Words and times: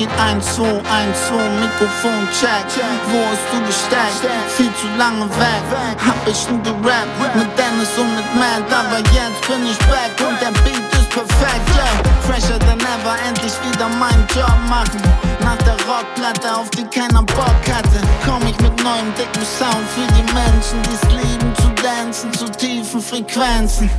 Es 0.00 0.06
geht 0.06 0.18
1, 0.18 0.56
2, 0.56 0.64
1, 0.64 0.80
2, 1.28 1.36
Mikrofon 1.60 2.24
check. 2.32 2.64
Wo 3.12 3.20
hast 3.28 3.44
du 3.52 3.60
gesteckt? 3.66 4.24
Viel 4.56 4.72
zu 4.80 4.86
lange 4.96 5.28
weg. 5.36 5.60
Hab 6.00 6.16
ich 6.26 6.48
nie 6.48 6.62
gerappt 6.62 7.36
mit 7.36 7.48
Dennis 7.58 7.92
und 7.98 8.08
mit 8.16 8.24
Matt, 8.34 8.64
aber 8.72 8.96
jetzt 9.12 9.46
bin 9.46 9.60
ich 9.68 9.76
back 9.92 10.16
und 10.26 10.40
der 10.40 10.56
Beat 10.64 10.80
ist 10.94 11.10
perfekt. 11.10 11.68
Yeah, 11.76 11.84
fresher 12.24 12.58
than 12.60 12.80
ever, 12.80 13.14
endlich 13.28 13.52
wieder 13.68 13.90
meinen 14.00 14.26
Job 14.34 14.56
machen. 14.70 15.02
Nach 15.40 15.58
der 15.68 15.76
Rockplatte, 15.84 16.56
auf 16.56 16.70
die 16.70 16.84
keiner 16.84 17.22
Bock 17.22 17.60
hatte, 17.68 18.00
komm 18.24 18.40
ich 18.48 18.58
mit 18.60 18.82
neuem 18.82 19.12
dicken 19.18 19.44
Sound 19.44 19.84
für 19.92 20.08
die 20.16 20.24
Menschen, 20.32 20.80
die's 20.88 21.04
lieben 21.12 21.52
zu 21.56 21.68
dancen 21.82 22.32
zu 22.32 22.50
tiefen 22.50 23.02
Frequenzen. 23.02 23.90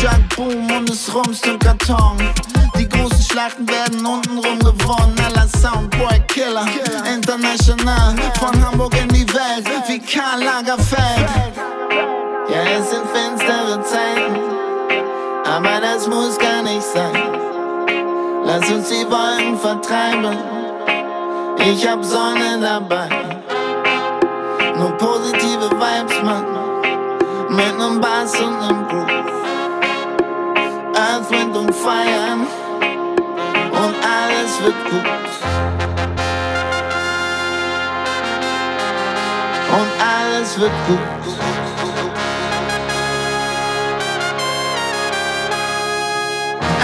Chuck 0.00 0.18
Boom 0.34 0.68
und 0.78 0.90
es 0.90 1.14
rumst 1.14 1.46
im 1.46 1.60
Karton. 1.60 2.18
Die 2.84 2.90
großen 2.90 3.22
Schlachten 3.22 3.66
werden 3.66 4.04
untenrum 4.04 4.58
gewonnen. 4.58 5.16
Aller 5.24 5.48
Soundboy 5.48 6.20
Killer, 6.28 6.66
international. 7.10 8.14
Von 8.38 8.62
Hamburg 8.62 8.94
in 9.00 9.08
die 9.08 9.26
Welt, 9.26 9.66
wie 9.86 9.98
Karl 10.00 10.42
Lagerfeld. 10.44 11.30
Ja, 12.46 12.60
es 12.78 12.90
sind 12.90 13.04
finstere 13.08 13.82
Zeiten, 13.84 14.38
aber 15.46 15.80
das 15.80 16.06
muss 16.06 16.38
gar 16.38 16.62
nicht 16.62 16.82
sein. 16.82 17.14
Lass 18.44 18.70
uns 18.70 18.90
die 18.90 19.06
Wolken 19.10 19.58
vertreiben. 19.58 20.36
Ich 21.64 21.88
hab 21.88 22.04
Sonne 22.04 22.58
dabei. 22.60 23.08
Nur 24.76 24.90
positive 24.98 25.70
Vibes, 25.70 26.22
Mann. 26.22 26.44
Mit 27.48 27.78
nem 27.78 27.98
Bass 27.98 28.38
und 28.38 28.60
nem 28.60 28.86
Groove. 28.88 29.24
Earth, 30.96 31.30
Wind 31.30 31.56
und 31.56 31.74
Fire. 31.74 32.63
Und 34.54 34.60
alles 34.60 34.62
wird 34.62 34.90
gut. 34.90 35.04
Und 39.72 39.90
alles 40.00 40.60
wird 40.60 40.72
gut. 40.86 40.98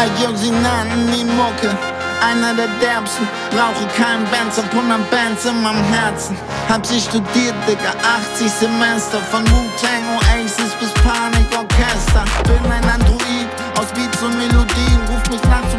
Ey, 0.00 0.36
sie 0.36 0.50
nannten 0.50 1.12
die 1.12 1.24
Mucke 1.24 1.76
einer 2.20 2.54
der 2.54 2.68
derbsten. 2.80 3.28
Brauche 3.50 3.86
keinen 3.96 4.24
Bands, 4.30 4.58
hab 4.58 4.72
100 4.72 5.10
Bands 5.10 5.44
in 5.44 5.62
meinem 5.62 5.84
Herzen. 5.84 6.36
Hab 6.68 6.84
sie 6.84 7.00
studiert, 7.00 7.54
Digga, 7.66 7.92
80 8.34 8.50
Semester. 8.50 9.18
Von 9.30 9.44
Wu-Tang, 9.50 10.04
Oasis 10.16 10.72
bis 10.80 10.92
Panikorchester. 11.02 12.24
Bin 12.44 12.72
ein 12.72 12.84
Android 12.84 13.48
aus 13.78 13.86
Beats 13.92 14.22
und 14.22 14.36
Melodien. 14.38 15.00
Ruf 15.08 15.28
mich 15.30 15.42
nachts 15.44 15.69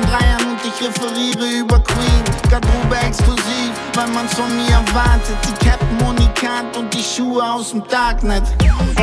ich 0.82 0.88
referiere 0.88 1.60
über 1.60 1.80
Queen. 1.80 2.24
Garderobe 2.50 2.96
exklusiv, 3.06 3.72
weil 3.94 4.08
man's 4.10 4.34
von 4.34 4.56
mir 4.56 4.72
erwartet. 4.72 5.38
Die 5.48 5.66
Captain 5.66 6.08
Unikat 6.08 6.78
und 6.78 6.94
die 6.94 7.04
Schuhe 7.04 7.44
aus 7.44 7.72
dem 7.72 7.88
Darknet. 7.88 8.44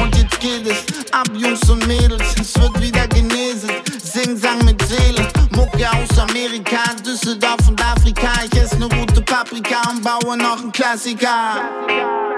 Und 0.01 0.17
jetzt 0.17 0.41
geht 0.41 0.67
es 0.67 1.13
ab, 1.13 1.29
Jungs 1.35 1.69
und 1.71 1.87
Mädels. 1.87 2.35
Es 2.41 2.55
wird 2.61 2.81
wieder 2.81 3.07
geneset. 3.09 3.83
Sing, 4.03 4.37
Sang 4.37 4.65
mit 4.65 4.81
Seele. 4.83 5.27
Mucke 5.55 5.87
aus 5.89 6.19
Amerika, 6.19 6.95
Düsseldorf 7.05 7.69
und 7.69 7.83
Afrika. 7.85 8.29
Ich 8.51 8.61
esse 8.61 8.79
ne 8.79 8.89
gute 8.89 9.21
Paprika 9.23 9.91
und 9.91 10.03
baue 10.03 10.37
noch 10.37 10.61
einen 10.61 10.73
Klassiker. 10.73 11.61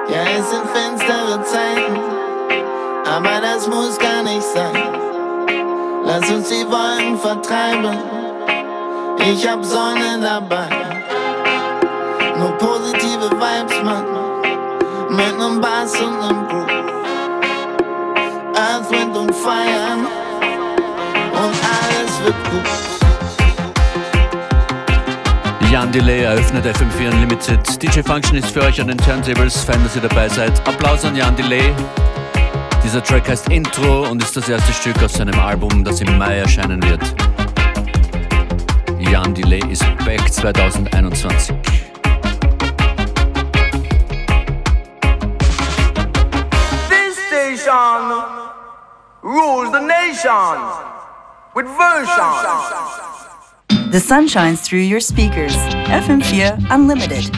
Ja, 0.08 0.22
es 0.38 0.50
sind 0.50 0.64
finstere 0.74 1.44
Zeiten, 1.44 2.00
aber 3.06 3.40
das 3.40 3.68
muss 3.68 3.98
gar 3.98 4.22
nicht 4.22 4.42
sein. 4.54 4.74
Lass 6.04 6.28
uns 6.30 6.48
die 6.48 6.66
Wolken 6.66 7.18
vertreiben. 7.18 8.29
Ich 9.22 9.46
hab 9.46 9.64
Sonne 9.64 10.18
dabei. 10.20 10.68
Nur 12.38 12.56
positive 12.58 13.30
Vibes, 13.30 13.82
Mann. 13.84 14.04
Mit 15.10 15.38
nem 15.38 15.60
Bass 15.60 15.94
und 16.00 16.18
nem 16.20 16.48
Groove. 16.48 16.70
Earth, 18.56 18.90
Wind 18.90 19.16
und 19.16 19.34
Fire. 19.34 19.98
Und 21.32 21.54
alles 21.70 22.24
wird 22.24 22.50
gut. 22.50 22.90
Jan 25.70 25.92
Delay 25.92 26.22
eröffnet 26.22 26.64
FM4 26.64 27.12
Unlimited. 27.12 27.82
DJ 27.82 28.00
Function 28.00 28.38
ist 28.38 28.50
für 28.50 28.62
euch 28.62 28.80
an 28.80 28.88
den 28.88 28.98
Turntables. 28.98 29.62
Fein, 29.64 29.82
dass 29.84 29.94
ihr 29.96 30.02
dabei 30.02 30.28
seid. 30.28 30.52
Applaus 30.66 31.04
an 31.04 31.14
Jan 31.14 31.36
Delay. 31.36 31.74
Dieser 32.82 33.02
Track 33.04 33.28
heißt 33.28 33.50
Intro 33.50 34.08
und 34.08 34.22
ist 34.22 34.36
das 34.36 34.48
erste 34.48 34.72
Stück 34.72 35.00
aus 35.02 35.12
seinem 35.12 35.38
Album, 35.38 35.84
das 35.84 36.00
im 36.00 36.18
Mai 36.18 36.38
erscheinen 36.38 36.82
wird. 36.82 37.14
Jan 39.10 39.34
Delay 39.34 39.60
ist 39.68 39.82
back 40.06 40.30
2021. 40.30 41.30
This 46.88 47.16
station 47.26 48.22
rules 49.20 49.72
the 49.72 49.80
nation 49.80 50.62
with 51.56 51.66
version. 51.76 52.30
The 53.90 53.98
sun 53.98 54.28
shines 54.28 54.60
through 54.60 54.86
your 54.86 55.00
speakers. 55.00 55.56
FM4 55.90 56.68
Unlimited. 56.70 57.32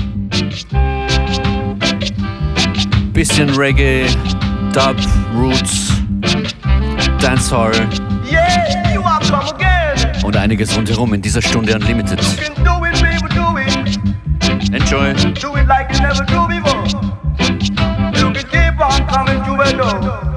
Bisschen 3.15 3.49
Reggae, 3.56 4.12
Dub, 4.75 4.99
Roots, 5.34 5.89
Dancehall 7.19 8.12
und 10.25 10.37
einiges 10.37 10.77
rundherum 10.77 11.15
in 11.15 11.22
dieser 11.22 11.43
Stunde 11.43 11.75
Unlimited. 11.75 12.21
Enjoy! 14.72 15.12
Do 15.34 15.56
it 15.56 15.66
like 15.66 15.93
you 15.93 16.00
never 16.00 16.25
do 16.25 16.47
before. 16.49 16.87
You 18.16 18.33
can 18.33 18.44
keep 18.50 18.81
on 18.81 19.06
coming 19.06 19.43
to 19.44 19.60
a 19.60 19.72
door. 19.72 20.31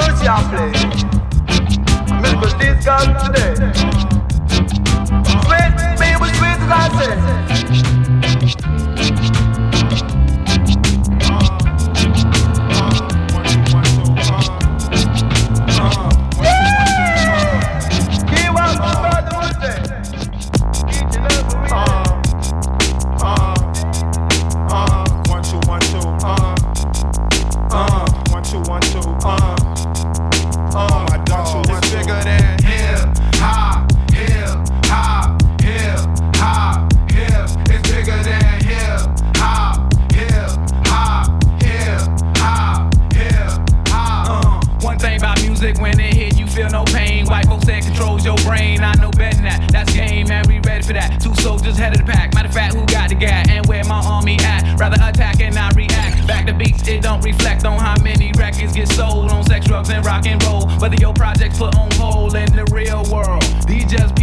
first 0.00 0.22
year 0.22 0.40
play. 0.50 0.70
Me 2.22 2.30
for 2.40 2.50
this 2.58 2.84
girl 2.84 3.06
today. 3.22 3.54
Sweet, 5.44 5.72
baby, 5.98 6.28
sweet, 6.38 6.60
as 6.60 6.72
I 6.72 6.88
say. 6.98 7.99
Reflect 57.32 57.64
on 57.64 57.78
how 57.78 57.94
many 58.02 58.32
records 58.36 58.72
get 58.72 58.88
sold 58.88 59.30
on 59.30 59.44
sex, 59.44 59.66
drugs, 59.66 59.90
and 59.90 60.04
rock 60.04 60.26
and 60.26 60.42
roll. 60.44 60.68
Whether 60.80 60.96
your 60.96 61.14
projects 61.14 61.58
put 61.58 61.74
on 61.76 61.90
hold 61.92 62.34
in 62.34 62.50
the 62.54 62.64
real 62.72 63.04
world. 63.10 63.42
These 63.66 63.86
just 63.86 64.14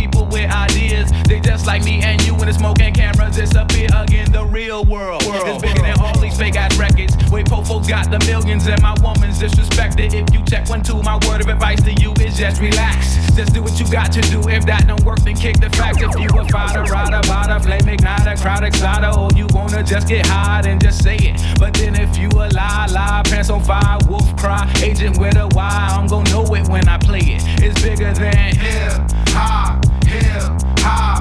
like 1.68 1.84
me 1.84 2.02
and 2.02 2.26
you 2.26 2.34
when 2.34 2.48
the 2.48 2.54
smoke 2.54 2.80
and 2.80 2.96
cameras 2.96 3.36
disappear 3.36 3.90
again. 3.94 4.32
The 4.32 4.46
real 4.46 4.86
world, 4.86 5.26
world 5.26 5.48
is 5.48 5.62
bigger 5.62 5.82
than 5.82 6.00
all 6.00 6.18
these 6.18 6.38
fake 6.38 6.56
ass 6.56 6.78
records. 6.80 7.14
Wait, 7.30 7.46
po 7.50 7.62
folks 7.62 7.88
got 7.90 8.10
the 8.10 8.20
millions 8.26 8.66
and 8.68 8.82
my 8.82 8.96
woman's 9.04 9.38
disrespected. 9.38 10.14
If 10.14 10.34
you 10.34 10.44
check 10.46 10.70
one, 10.70 10.82
two, 10.82 11.04
my 11.04 11.20
word 11.28 11.42
of 11.42 11.50
advice 11.50 11.84
to 11.84 11.94
you 11.94 12.14
is 12.22 12.38
just 12.38 12.62
relax. 12.62 13.18
Just 13.36 13.54
do 13.54 13.62
what 13.62 13.78
you 13.80 13.86
got 13.92 14.14
to 14.14 14.22
do. 14.22 14.40
If 14.48 14.66
that 14.66 14.88
don't 14.88 15.04
work, 15.04 15.20
then 15.20 15.36
kick 15.36 15.60
the 15.60 15.70
facts. 15.70 16.02
If 16.02 16.16
you 16.18 16.30
a 16.40 16.48
fighter, 16.48 16.84
rider, 16.84 17.22
bada, 17.28 17.62
flame 17.62 17.98
igniter, 17.98 18.42
crowd 18.42 18.64
exciter, 18.64 19.12
or 19.20 19.30
you 19.36 19.48
wanna 19.52 19.84
just 19.84 20.08
get 20.08 20.26
high 20.26 20.62
and 20.66 20.82
just 20.82 21.04
say 21.04 21.18
it. 21.18 21.36
But 21.60 21.74
then 21.74 22.00
if 22.00 22.18
you 22.18 22.30
a 22.30 22.48
lie, 22.56 22.88
lie, 22.92 23.24
pants 23.26 23.50
on 23.50 23.62
fire, 23.62 24.00
wolf 24.08 24.36
cry, 24.38 24.72
agent 24.82 25.18
with 25.20 25.36
a 25.36 25.48
Y, 25.48 25.88
I'm 25.92 26.08
gonna 26.08 26.30
know 26.32 26.46
it 26.56 26.70
when 26.70 26.88
I 26.88 26.98
play 26.98 27.20
it. 27.20 27.44
It's 27.62 27.82
bigger 27.82 28.14
than 28.14 28.56
hip 28.56 29.18
hop, 29.30 29.86
hip 30.06 30.34
hop, 30.80 31.17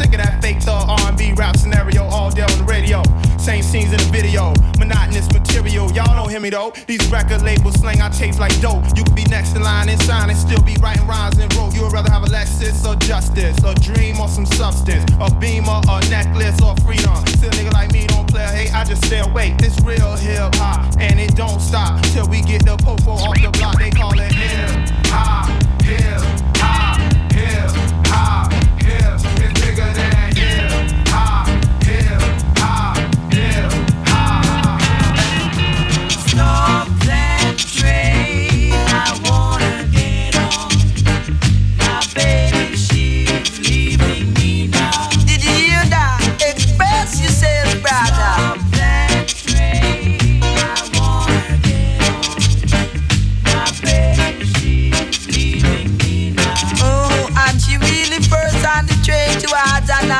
sick 0.00 0.14
of 0.14 0.24
that 0.24 0.40
fake 0.40 0.60
thug 0.62 0.88
R&B 0.88 1.32
rap 1.32 1.56
scenario 1.56 2.04
all 2.04 2.30
day 2.30 2.42
on 2.42 2.58
the 2.58 2.64
radio. 2.64 3.02
Same 3.40 3.62
scenes 3.62 3.90
in 3.90 3.96
the 3.96 4.10
video, 4.12 4.52
monotonous 4.78 5.26
material. 5.32 5.90
Y'all 5.92 6.14
don't 6.14 6.28
hear 6.28 6.40
me 6.40 6.50
though. 6.50 6.74
These 6.86 7.10
record 7.10 7.40
labels 7.40 7.80
slang 7.80 8.02
our 8.02 8.10
tapes 8.10 8.38
like 8.38 8.52
dope. 8.60 8.84
You 8.94 9.02
could 9.02 9.14
be 9.14 9.24
next 9.24 9.56
in 9.56 9.62
line 9.62 9.88
and 9.88 10.00
sign 10.02 10.28
and 10.28 10.38
still 10.38 10.60
be 10.60 10.76
writing 10.76 11.06
rhymes 11.06 11.38
and 11.38 11.52
rope. 11.56 11.74
You 11.74 11.82
would 11.82 11.92
rather 11.92 12.10
have 12.10 12.22
a 12.22 12.26
Lexus 12.26 12.84
or 12.84 12.96
justice, 12.96 13.56
a 13.64 13.74
dream 13.76 14.20
or 14.20 14.28
some 14.28 14.44
substance, 14.44 15.10
a 15.18 15.34
beamer, 15.40 15.80
a 15.88 16.04
necklace 16.10 16.60
or 16.60 16.76
freedom. 16.84 17.16
Still 17.40 17.50
nigga 17.56 17.72
like 17.72 17.92
me 17.92 18.06
don't 18.08 18.28
play. 18.28 18.44
Hey, 18.44 18.68
I 18.70 18.84
just 18.84 19.06
stay 19.06 19.20
awake. 19.20 19.56
This 19.56 19.80
real 19.80 20.16
hip 20.16 20.54
hop 20.56 20.94
and 21.00 21.18
it 21.18 21.34
don't 21.34 21.60
stop 21.60 22.02
till 22.12 22.28
we 22.28 22.42
get 22.42 22.66
the 22.66 22.76
popo 22.76 23.12
off 23.12 23.40
the 23.40 23.48
block. 23.56 23.78
They 23.78 23.90
call 23.90 24.20
it 24.20 24.36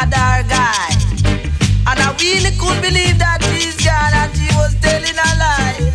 another 0.02 0.48
guy. 0.48 0.88
And 1.86 1.98
I 2.00 2.16
really 2.20 2.56
couldn't 2.56 2.82
believe 2.82 3.18
that 3.18 3.42
she's 3.50 3.76
gone 3.84 4.14
and 4.14 4.32
she 4.36 4.48
was 4.56 4.74
telling 4.80 5.18
a 5.18 5.30
lie. 5.42 5.92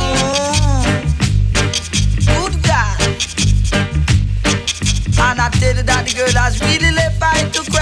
Oh, 0.00 0.82
good 2.26 2.54
God. 2.64 3.00
And 5.20 5.40
I 5.40 5.48
tell 5.60 5.76
you 5.76 5.82
that 5.82 6.02
the 6.06 6.12
girl 6.16 6.42
has 6.42 6.60
really 6.60 6.92
left 6.92 7.20
by 7.20 7.44
to 7.52 7.70
cry. 7.70 7.79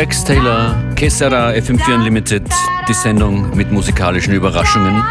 Wax 0.00 0.24
Taylor, 0.24 0.74
Kesara, 0.96 1.50
FM4 1.50 1.96
Unlimited, 1.96 2.42
die 2.88 2.94
Sendung 2.94 3.54
mit 3.54 3.70
musikalischen 3.70 4.32
Überraschungen. 4.32 5.04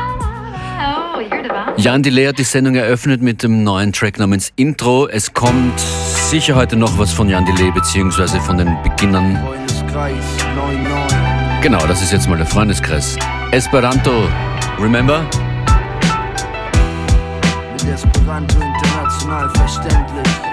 Jan 1.77 2.01
Delay 2.01 2.25
hat 2.25 2.39
die 2.39 2.43
Sendung 2.43 2.73
eröffnet 2.73 3.21
mit 3.21 3.43
dem 3.43 3.63
neuen 3.63 3.93
Track 3.93 4.17
namens 4.17 4.51
Intro. 4.55 5.07
Es 5.07 5.31
kommt 5.31 5.79
sicher 5.79 6.55
heute 6.55 6.75
noch 6.75 6.97
was 6.97 7.13
von 7.13 7.29
Jan 7.29 7.45
Delay, 7.45 7.69
beziehungsweise 7.69 8.41
von 8.41 8.57
den 8.57 8.75
Beginnern. 8.81 9.37
Freundeskreis 9.45 10.25
99. 10.55 11.17
Genau, 11.61 11.85
das 11.85 12.01
ist 12.01 12.11
jetzt 12.11 12.27
mal 12.27 12.37
der 12.37 12.47
Freundeskreis. 12.47 13.15
Esperanto, 13.51 14.27
remember? 14.81 15.23
Mit 17.73 17.93
Esperanto 17.93 18.55
international 18.59 19.51
verständlich. 19.51 20.48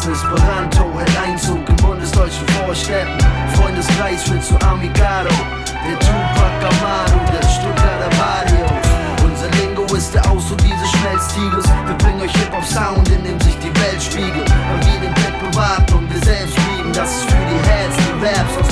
Wortschätzen. 0.00 0.12
Esperanto 0.12 0.98
hält 0.98 1.18
Einzug 1.18 1.68
in 1.68 1.76
bundesdeutschen 1.76 2.46
Vorstädten. 2.48 3.18
Freundeskreis 3.54 4.30
wird 4.30 4.44
zu 4.44 4.54
Amigado. 4.66 5.30
Der 5.86 5.98
Tupac 5.98 6.52
Amado, 6.60 7.20
der 7.32 7.48
Stuttgarter 7.48 8.10
Barrios. 8.16 8.88
Unser 9.24 9.50
Lingo 9.58 9.84
ist 9.94 10.14
der 10.14 10.28
Ausdruck 10.30 10.58
dieses 10.58 10.90
Schmelztiegels. 10.90 11.68
Wir 11.86 11.94
bringen 11.98 12.20
euch 12.22 12.32
Hip-Hop-Sound, 12.32 13.08
in 13.10 13.24
dem 13.24 13.40
sich 13.40 13.56
die 13.58 13.74
Welt 13.80 14.02
spiegelt. 14.02 14.48
Weil 14.48 14.80
wir 14.86 15.00
den 15.00 15.14
Blick 15.14 15.50
bewahren 15.50 15.84
und 15.94 16.12
wir 16.12 16.22
selbst 16.22 16.56
lieben. 16.56 16.92
Das 16.92 17.10
ist 17.16 17.24
für 17.24 17.36
die 17.36 17.68
Heads, 17.68 17.96
die 17.96 18.20
Verbs 18.20 18.56
aus 18.60 18.69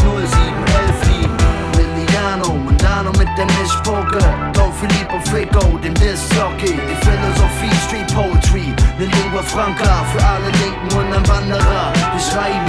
Mit 3.38 3.48
der 3.48 3.56
Mischpoke. 3.60 4.18
Don 4.52 4.72
Filippo 4.72 5.20
Frico, 5.30 5.78
dem 5.78 5.94
Disc-Jockey. 5.94 6.74
Die 6.74 7.06
Philosophie, 7.06 7.70
Street 7.86 8.12
Poetry. 8.12 8.74
Ne 8.98 9.06
Lingua 9.06 9.42
Franca 9.42 10.04
für 10.12 10.24
alle 10.24 10.50
Linken 10.58 10.98
und 10.98 11.28
Wanderer. 11.28 11.92
Wir 12.12 12.20
schreiben 12.20 12.66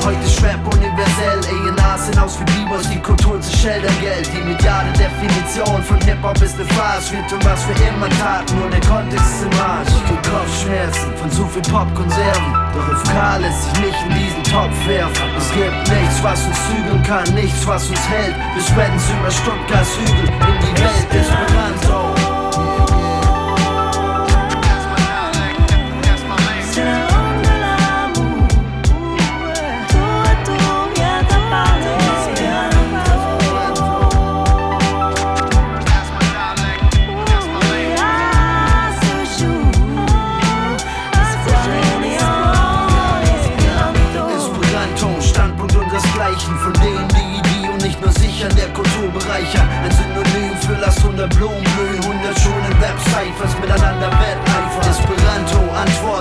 9-9, 0.00 0.06
heute 0.06 0.46
Rap 0.46 0.74
universell. 0.74 1.40
A&Rs 1.44 1.67
sind 1.96 2.18
aus 2.18 2.38
wie 2.40 2.44
B-Boys, 2.44 2.88
die 2.90 3.00
Kultur 3.00 3.40
zu 3.40 3.50
Geld. 3.58 4.28
Die 4.32 4.42
mediale 4.44 4.92
Definition 4.92 5.82
von 5.82 5.98
Hip-Hop 6.02 6.40
ist 6.42 6.58
ne 6.58 6.64
Farce. 6.66 7.12
Wir 7.12 7.26
tun, 7.26 7.38
was 7.44 7.66
wir 7.68 7.76
immer 7.88 8.08
taten, 8.20 8.58
nur 8.58 8.68
der 8.68 8.80
Kontext 8.80 9.24
ist 9.24 9.42
im 9.44 9.60
Arsch. 9.60 9.88
Ich 9.88 10.04
krieg 10.04 10.22
Kopfschmerzen 10.30 11.16
von 11.16 11.30
zu 11.30 11.46
viel 11.46 11.62
Popkonserven. 11.62 12.52
Doch 12.74 13.04
FK 13.04 13.38
lässt 13.38 13.62
sich 13.64 13.84
nicht 13.84 14.00
in 14.06 14.14
diesen 14.14 14.44
Topf 14.44 14.76
werfen. 14.86 15.28
Es 15.38 15.50
gibt 15.52 15.88
nichts, 15.88 16.22
was 16.22 16.44
uns 16.46 16.58
zügeln 16.68 17.02
kann, 17.02 17.34
nichts, 17.34 17.66
was 17.66 17.88
uns 17.88 18.08
hält. 18.08 18.36
Wir 18.54 18.62
spreaden's 18.62 19.08
über 19.08 19.30
Stuttgarts 19.30 19.96
Hügel 19.96 20.28
in 20.28 20.56
die 20.60 20.82
Welt 20.82 21.08
Esperanto. 21.14 22.27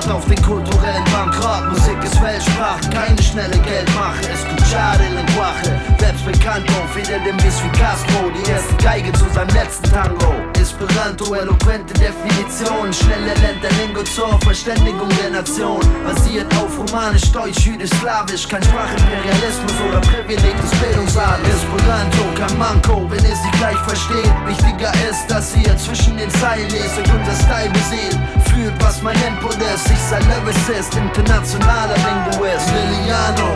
Antwort 0.08 0.12
auf 0.12 0.26
den 0.26 0.42
kulturellen 0.42 1.04
Bankrott. 1.12 1.70
Musik 1.70 2.04
ist 2.04 2.22
Weltsprache, 2.22 2.90
keine 2.90 3.22
schnelle 3.22 3.58
Geldmache. 3.60 4.22
Escuchar 4.32 5.00
el 5.00 5.16
lenguaje, 5.16 5.82
selbst 6.00 6.26
Bekannto, 6.26 6.74
feder 6.94 7.20
dem 7.20 7.38
Biss 7.38 7.62
wie 7.64 7.78
Castro, 7.78 8.32
die 8.32 8.50
erste 8.50 8.76
Geige 8.84 9.12
zu 9.14 9.26
seinem 9.34 9.54
letzten 9.54 9.92
Tango. 9.92 10.47
Esperanto, 10.80 11.34
eloquente 11.34 11.92
Definition, 11.96 12.94
schnelle 12.94 13.34
Länder-Lingo 13.42 14.04
zur 14.04 14.40
Verständigung 14.42 15.10
der 15.24 15.32
Nation. 15.32 15.82
Basiert 16.06 16.54
auf 16.58 16.78
Romanisch, 16.78 17.32
Deutsch, 17.32 17.66
Jüdisch, 17.66 17.90
Slawisch, 18.00 18.48
kein 18.48 18.62
Sprachimperialismus 18.62 19.74
oder 19.90 20.00
Privileg 20.02 20.56
des 20.62 20.70
Bildungsadels. 20.80 21.48
Esperanto, 21.50 22.24
kein 22.38 22.58
Manko, 22.60 23.10
wenn 23.10 23.26
ihr 23.26 23.36
sie 23.36 23.58
gleich 23.58 23.80
versteht. 23.88 24.32
Wichtiger 24.46 24.92
ist, 25.10 25.26
dass 25.28 25.56
ihr 25.56 25.76
zwischen 25.78 26.16
den 26.16 26.30
Zeilen 26.30 26.70
lest 26.70 26.96
und 27.00 27.10
unser 27.12 27.44
Style 27.44 27.72
beseelt. 27.72 28.20
Für 28.46 28.58
gefühlt, 28.58 28.74
was 28.84 29.02
mein 29.02 29.16
Input 29.28 29.56
ist. 29.56 29.90
Ich 29.90 30.00
sei 30.10 30.20
Lyricist, 30.20 30.96
internationaler 30.96 31.96
Linguist. 31.96 32.70
Liliano, 32.74 33.50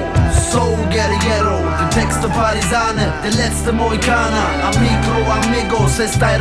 Soul 0.51 0.77
Guerriero, 0.89 1.59
die 1.79 1.99
Texte 1.99 2.27
Parisane, 2.29 3.13
der 3.23 3.31
letzte 3.31 3.73
Mohikaner. 3.73 4.47
Amigo, 4.63 5.31
amigos, 5.31 5.99
estai 5.99 6.37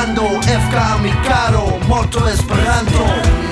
representando. 0.00 0.40
FK 0.40 0.74
Amicaro, 0.74 1.78
Motto 1.86 2.26
Esperanto. 2.28 3.49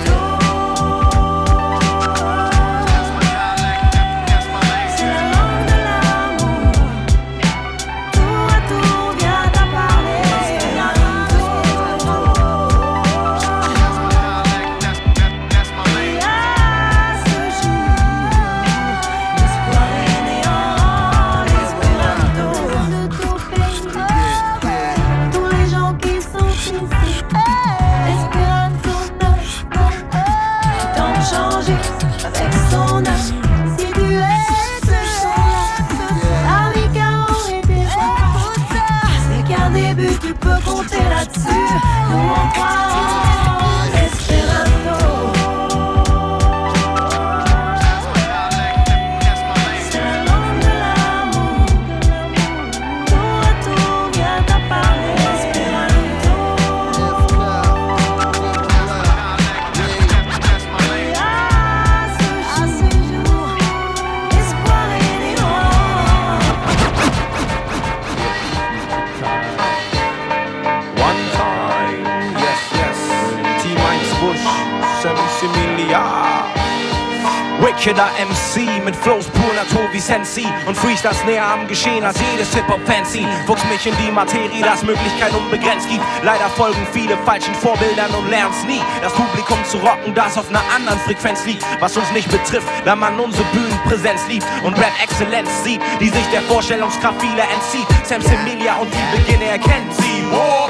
Am 81.59 81.66
Geschehen 81.66 82.05
als 82.05 82.18
jedes 82.31 82.55
Hip-Hop-Fancy. 82.55 83.27
Wuchs 83.47 83.62
mich 83.71 83.87
in 83.87 83.94
die 83.99 84.11
Materie, 84.11 84.62
das 84.62 84.83
Möglichkeit 84.83 85.33
unbegrenzt 85.35 85.88
gibt. 85.88 86.03
Leider 86.23 86.49
folgen 86.51 86.87
viele 86.92 87.16
falschen 87.25 87.55
Vorbildern 87.55 88.11
und 88.14 88.29
lernen's 88.31 88.64
nie. 88.64 88.81
Das 89.03 89.12
Publikum 89.12 89.59
zu 89.64 89.79
rocken, 89.79 90.14
das 90.14 90.37
auf 90.38 90.49
einer 90.49 90.62
anderen 90.75 90.99
Frequenz 91.01 91.44
liegt. 91.47 91.64
Was 91.81 91.97
uns 91.97 92.11
nicht 92.12 92.31
betrifft, 92.31 92.68
da 92.85 92.94
man 92.94 93.18
unsere 93.18 93.44
Bühnenpräsenz 93.53 94.23
liebt 94.29 94.47
und 94.62 94.75
Rap-Exzellenz 94.79 95.49
sieht, 95.64 95.81
die 96.01 96.09
sich 96.09 96.27
der 96.33 96.42
Vorstellungskraft 96.42 97.21
vieler 97.21 97.47
entzieht. 97.55 97.87
Sam 98.05 98.23
Semilia 98.23 98.77
und 98.77 98.90
die 98.92 99.16
Beginne 99.16 99.51
erkennt 99.51 99.92
sie. 99.99 100.25
Oh. 100.33 100.68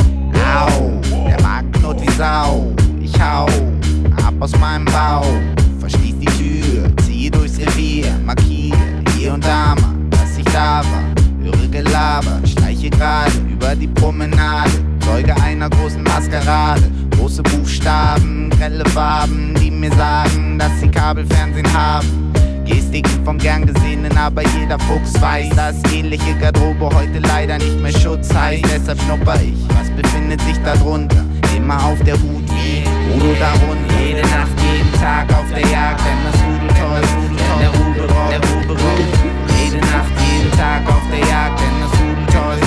Au, 0.48 1.00
der 1.26 1.40
Markt 1.42 1.72
knurrt 1.74 2.00
wie 2.00 2.10
Sau. 2.12 2.72
Ich 3.00 3.12
hau 3.20 3.46
ab 4.24 4.34
aus 4.40 4.56
meinem 4.58 4.86
Bau. 4.86 5.24
Verschließ 5.80 6.14
die 6.18 6.26
Tür, 6.26 6.90
ziehe 7.04 7.30
durchs 7.30 7.58
Revier. 7.58 8.10
Markiere 8.24 8.57
war. 10.84 11.04
Höre 11.42 11.68
Gelaber, 11.68 12.40
schleiche 12.44 12.90
gerade 12.90 13.32
über 13.50 13.74
die 13.74 13.88
Promenade. 13.88 14.70
Zeuge 15.00 15.34
einer 15.42 15.70
großen 15.70 16.02
Maskerade. 16.02 16.82
Große 17.16 17.42
Buchstaben, 17.42 18.50
grelle 18.50 18.84
Farben, 18.90 19.54
die 19.60 19.70
mir 19.70 19.92
sagen, 19.92 20.58
dass 20.58 20.70
sie 20.80 20.88
Kabelfernsehen 20.88 21.72
haben. 21.72 22.32
Gestiken 22.64 23.24
vom 23.24 23.38
gern 23.38 23.66
gesehenen, 23.66 24.16
aber 24.16 24.42
jeder 24.58 24.78
Fuchs 24.78 25.20
weiß, 25.20 25.48
dass 25.56 25.76
ähnliche 25.92 26.34
Garderobe 26.38 26.90
heute 26.94 27.18
leider 27.20 27.58
nicht 27.58 27.80
mehr 27.80 27.92
Schutz 27.92 28.32
heißt. 28.32 28.64
Deshalb 28.64 29.00
schnupper 29.02 29.36
ich, 29.42 29.56
was 29.76 29.90
befindet 29.90 30.40
sich 30.42 30.56
da 30.64 30.74
drunter? 30.76 31.24
Immer 31.56 31.82
auf 31.84 31.98
der 32.04 32.14
Hut, 32.14 32.44
Udo 33.14 33.34
darunter. 33.40 33.94
Jede 34.04 34.20
Nacht, 34.20 34.52
jeden 34.60 34.92
Tag 35.00 35.26
auf 35.32 35.48
der 35.50 35.66
Jagd, 35.70 36.00
denn 36.00 36.18
das 36.30 36.40
Rudel 36.42 36.68
toll, 36.68 37.00
der 37.60 37.68
rollt, 37.70 38.10
der 38.30 38.38
Rubel 38.38 38.76
rollt. 38.76 39.08
Jede 39.60 39.78
Nacht, 39.78 40.12
jeden 40.48 40.58
Tag 40.58 40.88
auf 40.88 41.02
der 41.10 41.20
Jagd, 41.20 41.60
denn 41.60 41.80
das 41.80 42.00
denn 42.00 42.26
der. 42.26 42.60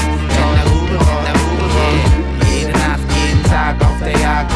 Jede 2.50 2.72
Nacht, 2.72 3.00
jeden 3.16 3.44
Tag 3.44 3.76
auf 3.82 4.00
der 4.00 4.20
Jagd, 4.20 4.52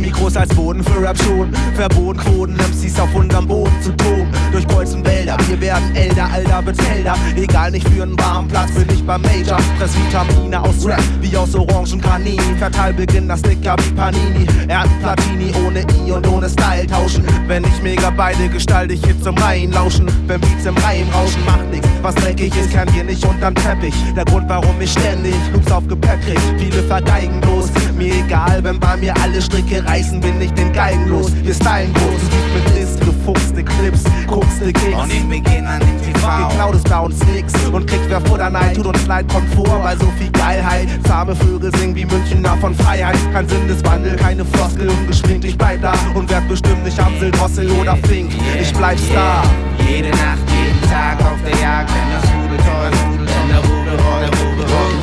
Mikros 0.00 0.36
als 0.36 0.54
Boden 0.54 0.82
für 0.82 1.02
Rap 1.02 1.16
schon. 1.22 1.52
Verboten 1.74 2.18
Quoten, 2.18 2.54
MCs 2.54 2.98
auf 3.00 3.14
unserem 3.14 3.46
Boden 3.46 3.72
zu 3.82 3.90
toben. 3.96 4.28
Durch 4.52 4.66
Kreuz 4.66 4.94
und 4.94 5.06
Wälder, 5.06 5.36
wir 5.48 5.60
werden 5.60 5.94
älter, 5.94 6.28
Alter 6.32 6.66
wird 6.66 6.78
älter. 6.90 7.14
Egal, 7.36 7.70
nicht 7.70 7.88
für 7.88 8.02
einen 8.02 8.18
warmen 8.18 8.48
Platz, 8.48 8.70
bin 8.72 8.86
ich 8.92 9.04
beim 9.04 9.22
Major. 9.22 9.58
Fress 9.78 9.92
Vitamine 9.96 10.60
aus 10.60 10.86
Rap, 10.86 11.02
wie 11.20 11.36
aus 11.36 11.54
Orangen 11.54 12.00
Granini. 12.00 12.56
Verteil 12.58 12.92
Beginn 12.92 13.28
das 13.28 13.42
Dicker 13.42 13.76
wie 13.78 13.92
Panini. 13.92 14.46
Er 14.68 14.80
hat 14.80 14.90
Platini 15.00 15.52
ohne 15.66 15.80
I 15.80 16.12
und 16.12 16.26
ohne 16.28 16.48
Style 16.48 16.86
tauschen. 16.86 17.24
Wenn 17.46 17.64
ich 17.64 17.82
mega 17.82 18.10
beide 18.10 18.48
gestalte 18.48 18.94
ich 18.94 19.04
Hits 19.04 19.22
zum 19.22 19.36
Reihen 19.38 19.72
lauschen. 19.72 20.06
Wenn 20.26 20.40
Beats 20.40 20.66
im 20.66 20.76
Reim 20.78 21.08
rauschen, 21.14 21.44
macht 21.44 21.70
nix. 21.70 21.86
Was 22.02 22.14
dreckig 22.14 22.56
ist, 22.56 22.70
kennen 22.70 22.94
wir 22.94 23.04
nicht 23.04 23.24
unterm 23.24 23.54
Teppich. 23.54 23.94
Der 24.16 24.24
Grund, 24.24 24.48
warum 24.48 24.80
ich 24.80 24.92
ständig 24.92 25.34
Hoops 25.54 25.70
auf 25.72 25.86
Gepäck 25.88 26.20
krieg. 26.22 26.40
Viele 26.58 26.82
vergeigen 26.84 27.40
bloß. 27.40 27.70
Mir 27.98 28.14
egal, 28.14 28.62
wenn 28.62 28.78
bei 28.78 28.96
mir 28.96 29.12
alle 29.20 29.42
Stricke 29.42 29.84
reißen, 29.84 30.20
bin 30.20 30.40
ich 30.40 30.52
den 30.52 30.72
Geigen 30.72 31.08
los. 31.08 31.32
Wir 31.42 31.52
stylen 31.52 31.92
groß, 31.92 32.22
mit 32.54 32.74
List, 32.76 33.00
gefuchste 33.00 33.64
Clips, 33.64 34.04
guckste 34.28 34.72
Kicks. 34.72 35.02
Und 35.02 35.12
ich 35.12 35.24
beginn 35.24 35.66
an 35.66 35.80
dem 35.80 36.00
TV. 36.00 36.48
Geklaut 36.48 36.76
ist 36.76 36.88
bei 36.88 37.00
uns 37.00 37.18
nix 37.26 37.52
und 37.72 37.88
kriegt 37.88 38.08
wer 38.08 38.20
Futter 38.20 38.50
nein, 38.50 38.72
tut 38.74 38.86
uns 38.86 39.04
leid, 39.08 39.26
kommt 39.26 39.52
vor, 39.52 39.80
bei 39.82 39.96
so 39.96 40.06
viel 40.16 40.30
Geilheit. 40.30 40.88
Zahme 41.08 41.34
Vögel 41.34 41.74
singen 41.76 41.96
wie 41.96 42.04
Münchner 42.04 42.56
von 42.60 42.72
Freiheit. 42.72 43.18
Kein 43.32 43.48
Sinneswandel, 43.48 44.14
keine 44.14 44.44
Floskel, 44.44 44.88
ungeschminkt, 44.88 45.44
ich 45.44 45.58
bleib 45.58 45.82
da 45.82 45.92
und 46.14 46.30
werd 46.30 46.46
bestimmt 46.46 46.84
nicht 46.84 47.00
Amsel, 47.00 47.32
Drossel 47.32 47.68
oder 47.72 47.96
Fink. 48.06 48.30
Ich 48.60 48.72
bleib 48.74 48.96
Star. 49.00 49.42
Jede 49.88 50.10
Nacht, 50.10 50.46
jeden 50.54 50.88
Tag 50.88 51.20
auf 51.20 51.38
der 51.44 51.58
Jagd, 51.60 51.90
denn 51.90 52.12
das 52.12 52.30
Rudel 52.30 52.58
toll, 52.58 52.90
denn 53.18 53.48
der 53.48 53.58
Rubel 53.58 53.98
rollt, 54.06 54.22
der 54.22 54.38
Rubel 54.38 54.64
rollt. 54.64 54.96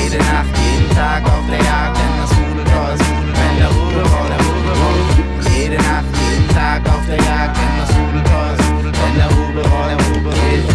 Jede 0.00 0.18
Nacht, 0.18 0.46
jeden 0.62 0.94
Tag 0.94 1.24
auf 1.24 1.44
der 1.50 1.58
Jagd, 1.58 2.15
rollt. 4.02 5.54
Jede 5.56 5.76
Nacht, 5.76 6.10
jeden 6.20 6.48
Tag 6.54 6.80
auf 6.88 7.04
der 7.06 7.16
Jagd, 7.16 7.56
denn 7.56 7.74
das 7.80 7.90
Rudel 7.96 8.22
toll, 8.22 8.56
denn 8.92 9.14
der 9.16 9.30
Rubel 9.36 9.64
rollt, 9.66 9.90
der 9.90 10.06
Rubel 10.06 10.32
rollt. 10.32 10.66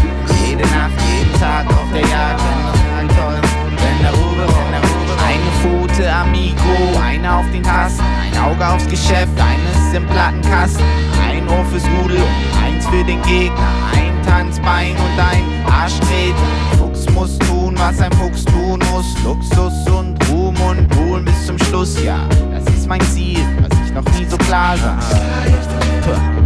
Jede 0.45 0.63
Nacht, 0.63 0.95
jeden 1.07 1.33
Tag 1.39 1.65
auf 1.67 1.89
der 1.93 2.01
Jagd, 2.01 2.41
denn 2.41 2.61
das 2.65 2.79
Rudel 2.81 3.07
toll, 3.17 3.39
denn 3.81 3.97
der 4.01 4.13
Rubel 4.13 4.45
rollt, 4.45 4.71
der 4.71 4.81
Rubel 4.81 5.13
rollt. 5.13 5.29
Eine 5.31 5.51
Pfote, 5.61 6.13
Amigo, 6.13 6.75
eine 7.03 7.33
auf 7.33 7.45
den 7.51 7.63
Tasten, 7.63 8.03
ein 8.03 8.35
Auge 8.41 8.67
aufs 8.67 8.87
Geschäft, 8.87 9.35
eines 9.39 9.93
im 9.93 10.05
Plattenkasten, 10.07 10.85
ein 11.29 11.47
Ohr 11.49 11.65
fürs 11.65 11.83
Rudel 11.99 12.17
und 12.17 12.63
eins 12.63 12.85
für 12.87 13.03
den 13.03 13.21
Gegner, 13.23 13.69
ein 13.95 14.11
Tanzbein 14.25 14.91
und 14.91 15.19
ein 15.19 15.43
Arschtreten. 15.71 16.35
Fuchs 16.77 17.09
muss 17.11 17.37
tun, 17.39 17.75
was 17.77 17.99
ein 18.01 18.11
Fuchs 18.13 18.45
tun 18.45 18.79
muss. 18.91 19.05
Luxus 19.23 19.73
und 19.89 20.17
Ruhm 20.29 20.55
und 20.61 20.87
Ruhen 20.97 21.25
bis 21.25 21.45
zum 21.45 21.57
Schluss, 21.59 22.01
ja. 22.03 22.19
Mein 22.91 22.99
Ziel, 23.03 23.39
was 23.61 23.79
ich 23.85 23.93
noch 23.93 24.03
nie 24.19 24.25
so 24.25 24.35
klar 24.35 24.75
sah. 24.77 26.40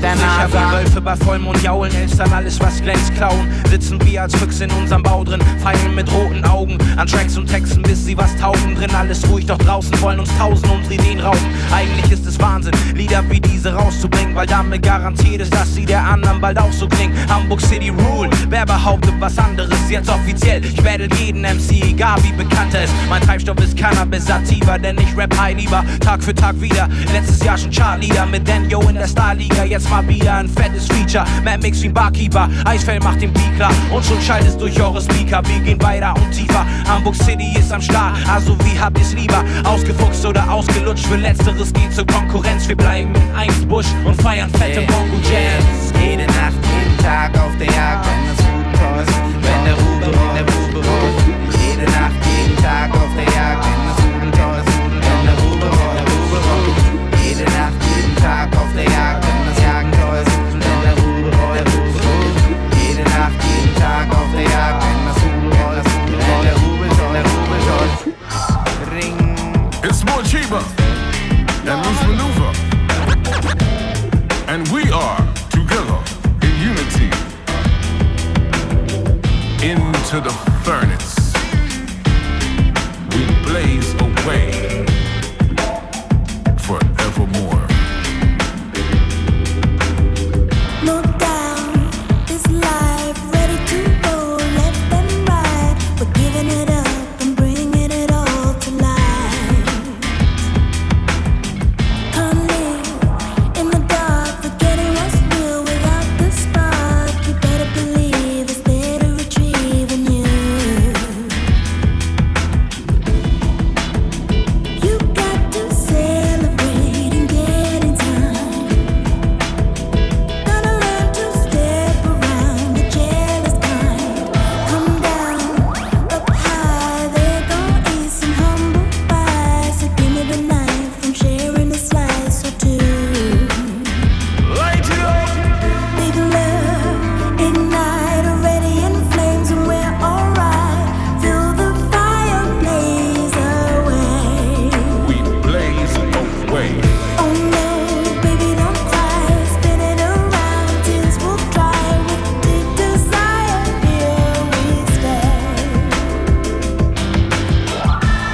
Sicher 0.00 0.48
wie? 0.50 0.76
Wölfe 0.76 1.00
bei 1.00 1.16
Vollmond 1.16 1.62
jaulen, 1.62 1.94
Elstern 1.94 2.32
alles 2.32 2.60
was 2.60 2.82
glänzt 2.82 3.14
klauen. 3.14 3.48
Sitzen 3.70 4.04
wir 4.04 4.22
als 4.22 4.34
Füchse 4.36 4.64
in 4.64 4.70
unserem 4.72 5.02
Bau 5.02 5.24
drin, 5.24 5.40
feilen 5.62 5.94
mit 5.94 6.12
roten 6.12 6.44
Augen 6.44 6.78
an 6.96 7.06
Tracks 7.06 7.36
und 7.36 7.46
Texten, 7.46 7.82
bis 7.82 8.04
sie 8.04 8.16
was 8.16 8.36
taugen. 8.36 8.74
Drin 8.76 8.94
alles 8.94 9.28
ruhig, 9.28 9.46
doch 9.46 9.58
draußen 9.58 10.00
wollen 10.00 10.20
uns 10.20 10.30
tausend 10.38 10.70
unsere 10.70 10.94
Ideen 10.94 11.20
rauben. 11.20 11.46
Eigentlich 11.72 12.10
ist 12.10 12.26
es 12.26 12.38
Wahnsinn, 12.40 12.74
Lieder 12.94 13.22
wie 13.30 13.40
diese 13.40 13.74
rauszubringen, 13.74 14.34
weil 14.34 14.46
damit 14.46 14.82
garantiert 14.82 15.40
ist, 15.40 15.54
dass 15.54 15.74
sie 15.74 15.86
der 15.86 16.04
anderen 16.04 16.40
bald 16.40 16.58
auch 16.58 16.72
so 16.72 16.86
klingen. 16.88 17.14
Hamburg 17.28 17.60
City 17.60 17.88
Rule, 17.88 18.30
wer 18.48 18.66
behauptet 18.66 19.14
was 19.18 19.38
anderes, 19.38 19.78
jetzt 19.88 20.08
offiziell. 20.08 20.64
Ich 20.64 20.82
battle 20.82 21.08
jeden 21.18 21.42
MC, 21.42 21.82
egal 21.82 22.16
wie 22.22 22.32
bekannt 22.32 22.74
er 22.74 22.84
ist. 22.84 22.94
Mein 23.08 23.22
Treibstoff 23.22 23.58
ist 23.58 23.76
Cannabis 23.76 24.26
Sativa, 24.26 24.78
denn 24.78 24.98
ich 24.98 25.16
rap 25.16 25.36
high 25.38 25.56
lieber 25.56 25.84
Tag 26.00 26.22
für 26.22 26.34
Tag 26.34 26.60
wieder. 26.60 26.88
Letztes 27.12 27.42
Jahr 27.44 27.58
schon 27.58 27.70
Chartlieder 27.70 28.26
mit 28.26 28.46
Daniel 28.46 28.88
in 28.88 28.94
der 28.96 29.08
Starliga, 29.08 29.64
jetzt 29.64 29.85
jetzt 29.86 29.90
mal 29.90 30.08
wieder 30.08 30.34
ein 30.34 30.48
fettes 30.48 30.86
Feature. 30.86 31.24
Mad 31.44 31.58
Mix 31.62 31.82
wie 31.82 31.88
ein 31.88 31.94
Barkeeper, 31.94 32.48
Eisfeld 32.64 33.02
macht 33.02 33.22
den 33.22 33.32
Beat 33.32 33.56
klar 33.56 33.72
und 33.90 34.04
schon 34.04 34.20
schallt 34.20 34.46
es 34.46 34.56
durch 34.56 34.80
eure 34.80 35.00
Speaker. 35.00 35.42
Wir 35.46 35.60
gehen 35.60 35.82
weiter 35.82 36.14
und 36.16 36.30
tiefer. 36.32 36.64
Hamburg 36.88 37.14
City 37.14 37.56
ist 37.58 37.72
am 37.72 37.80
Start, 37.80 38.16
also 38.28 38.56
wie 38.64 38.78
habt 38.78 38.98
ihr's 38.98 39.12
lieber? 39.14 39.44
Ausgefuchst 39.64 40.24
oder 40.26 40.50
ausgelutscht? 40.50 41.06
Für 41.06 41.16
letzteres 41.16 41.72
geht 41.72 41.92
zur 41.94 42.06
Konkurrenz. 42.06 42.68
Wir 42.68 42.76
bleiben 42.76 43.14
in 43.14 43.34
eins 43.36 43.64
Busch 43.66 43.86
und 44.04 44.20
feiern 44.20 44.50
fette. 44.50 44.80
Bongo 44.82 45.16
Jams. 45.22 45.92
Jede 46.00 46.26
Nacht, 46.26 46.58
jeden 46.62 46.98
Tag 46.98 47.38
auf 47.38 47.56
der 47.58 47.66
Jagd, 47.66 48.06
wenn 48.06 48.26
das 48.26 48.46
Rudel 48.46 49.02
ist, 49.02 49.14
wenn 49.42 49.64
der 49.64 49.74
Rubel, 49.74 50.12
wenn 50.12 50.46
der 50.46 50.54
Rubel 50.54 50.82
rollt. 50.82 51.16
Jede 51.60 51.90
Nacht, 51.90 52.12
jeden 52.26 52.56
Tag 52.62 52.90
auf 52.94 53.10
der 53.16 53.24
Jagd, 53.34 53.65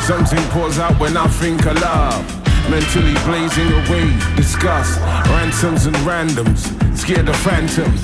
Something 0.03 0.43
pours 0.51 0.81
out 0.81 0.99
when 0.99 1.17
I 1.17 1.29
think 1.29 1.65
of 1.65 1.81
love. 1.81 2.27
Mentally 2.69 3.15
blazing 3.25 3.71
away, 3.71 4.11
disgust, 4.35 4.99
ransoms 5.31 5.87
and 5.87 5.95
randoms, 5.99 6.67
scared 6.99 7.29
of 7.29 7.37
phantoms. 7.37 8.03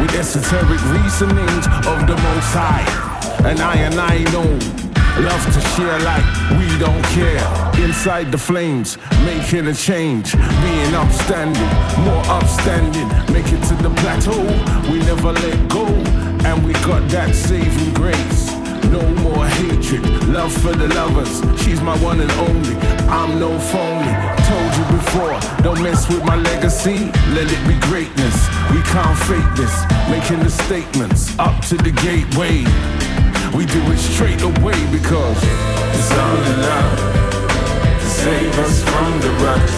With 0.00 0.12
esoteric 0.16 0.82
reasonings 0.90 1.66
of 1.86 2.06
the 2.10 2.18
most 2.26 2.50
high. 2.58 2.84
And 3.48 3.60
I 3.60 3.76
and 3.76 3.94
I 4.00 4.18
know, 4.32 4.50
love 5.22 5.44
to 5.54 5.60
share 5.76 5.98
like 6.00 6.26
we 6.58 6.66
don't 6.76 7.04
care. 7.14 7.46
Inside 7.84 8.32
the 8.32 8.38
flames, 8.38 8.98
making 9.24 9.68
a 9.68 9.74
change, 9.74 10.32
being 10.34 10.94
upstanding, 10.94 11.70
more 12.02 12.24
upstanding. 12.26 13.06
Make 13.32 13.46
it 13.52 13.62
to 13.68 13.74
the 13.76 13.90
plateau, 14.00 14.42
we 14.90 14.98
never 15.06 15.32
let 15.32 15.68
go. 15.68 15.86
And 16.44 16.66
we 16.66 16.72
got 16.72 17.08
that 17.10 17.32
saving 17.32 17.94
grace. 17.94 18.57
No 18.90 19.02
more 19.22 19.46
hatred, 19.46 20.02
love 20.28 20.52
for 20.52 20.72
the 20.72 20.88
lovers. 20.94 21.42
She's 21.62 21.80
my 21.82 21.96
one 21.98 22.20
and 22.20 22.30
only. 22.32 22.74
I'm 23.08 23.38
no 23.38 23.58
phony. 23.58 24.12
Told 24.48 24.70
you 24.78 24.84
before, 24.96 25.38
don't 25.62 25.82
mess 25.82 26.08
with 26.08 26.24
my 26.24 26.36
legacy. 26.36 27.10
Let 27.36 27.52
it 27.52 27.62
be 27.68 27.78
greatness. 27.88 28.36
We 28.72 28.80
can't 28.82 29.18
fake 29.28 29.52
this. 29.56 29.74
Making 30.08 30.40
the 30.40 30.50
statements 30.50 31.38
up 31.38 31.60
to 31.66 31.76
the 31.76 31.90
gateway. 31.90 32.64
We 33.56 33.66
do 33.66 33.80
it 33.92 33.98
straight 33.98 34.40
away 34.42 34.78
because 34.90 35.38
it's 35.96 36.12
all 36.12 36.42
in 36.50 36.60
love 36.62 36.98
to 38.00 38.08
save 38.08 38.58
us 38.58 38.82
from 38.84 39.20
the 39.20 39.30
rut, 39.44 39.70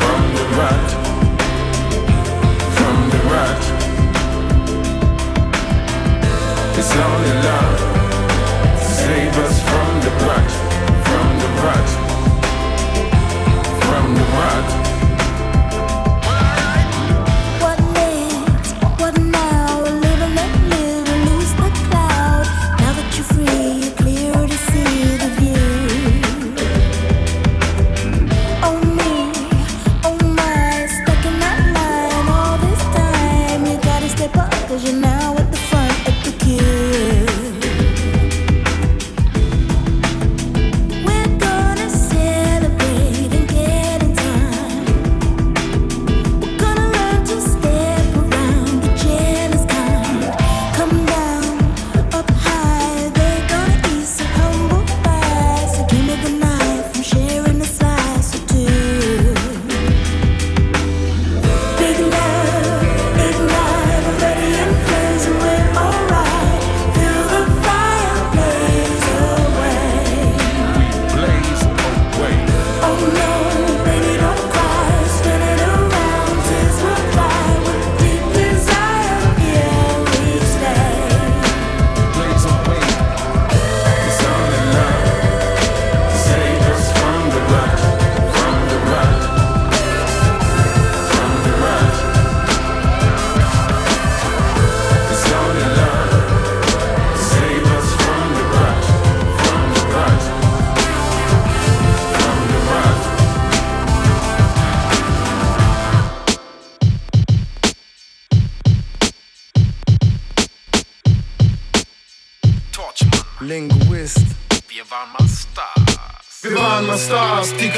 from 0.00 0.22
the 0.38 0.46
rut, 0.56 0.90
from 2.76 2.96
the 3.12 3.20
rut. 3.32 3.62
It's 6.78 6.92
all 6.96 7.22
in 7.24 7.44
love. 7.44 8.03
Save 9.04 9.36
us 9.36 9.60
from 9.60 10.00
the 10.00 10.10
rut, 10.24 10.50
from 11.04 11.28
the 11.38 11.48
rut, 11.62 11.88
from 13.84 14.14
the 14.14 14.22
rut. 14.22 14.83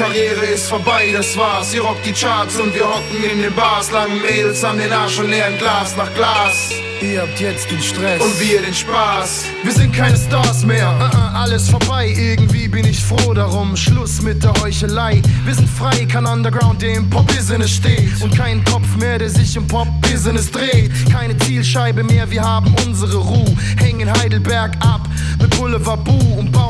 Karriere 0.07 0.47
ist 0.55 0.69
vorbei, 0.69 1.11
das 1.13 1.37
war's. 1.37 1.75
Ihr 1.75 1.83
rockt 1.83 2.07
die 2.07 2.13
Charts 2.13 2.61
und 2.61 2.73
wir 2.73 2.87
hocken 2.87 3.25
in 3.29 3.43
den 3.43 3.53
Bars, 3.55 3.91
langen 3.91 4.23
Mädels 4.23 4.63
an 4.63 4.79
den 4.79 4.93
Arsch 4.93 5.19
und 5.19 5.31
leeren 5.31 5.59
Glas 5.59 5.97
nach 5.97 6.13
Glas. 6.15 6.71
Ihr 7.03 7.23
habt 7.23 7.41
jetzt 7.41 7.69
den 7.73 7.83
Stress. 7.83 8.23
Und 8.23 8.41
wir 8.41 8.63
den 8.63 8.73
Spaß. 8.73 9.47
Wir 9.65 9.73
sind 9.73 9.93
keine 9.93 10.17
Stars 10.17 10.65
mehr. 10.65 10.89
Uh 10.99 11.17
-uh, 11.17 11.35
alles 11.35 11.69
vorbei. 11.69 12.15
Irgendwie 12.17 12.69
bin 12.69 12.87
ich 12.87 13.03
froh 13.03 13.35
darum. 13.35 13.77
Schluss 13.77 14.23
mit 14.23 14.45
der 14.45 14.53
Heuchelei. 14.63 15.21
Wir 15.45 15.55
sind 15.55 15.69
frei, 15.69 16.07
kein 16.07 16.25
Underground, 16.25 16.81
der 16.83 16.95
im 16.95 17.11
Pop-Business 17.11 17.73
steht. 17.73 18.23
Und 18.23 18.37
kein 18.37 18.65
Kopf 18.65 18.97
mehr, 18.99 19.19
der 19.19 19.29
sich 19.29 19.57
im 19.57 19.67
Pop-Business 19.67 20.53
dreht. 20.53 20.93
Keine 21.13 21.37
Zielscheibe 21.39 22.05
mehr, 22.05 22.31
wir 22.31 22.43
haben 22.43 22.73
unsere 22.87 23.17
Ruhe. 23.17 23.57
Hängen 23.79 24.11
Heidelberg 24.21 24.73
ab 24.81 25.01
mit 25.41 25.51
Boulevard 25.59 26.03
Boo 26.05 26.39
und 26.39 26.53
Beats 26.53 26.66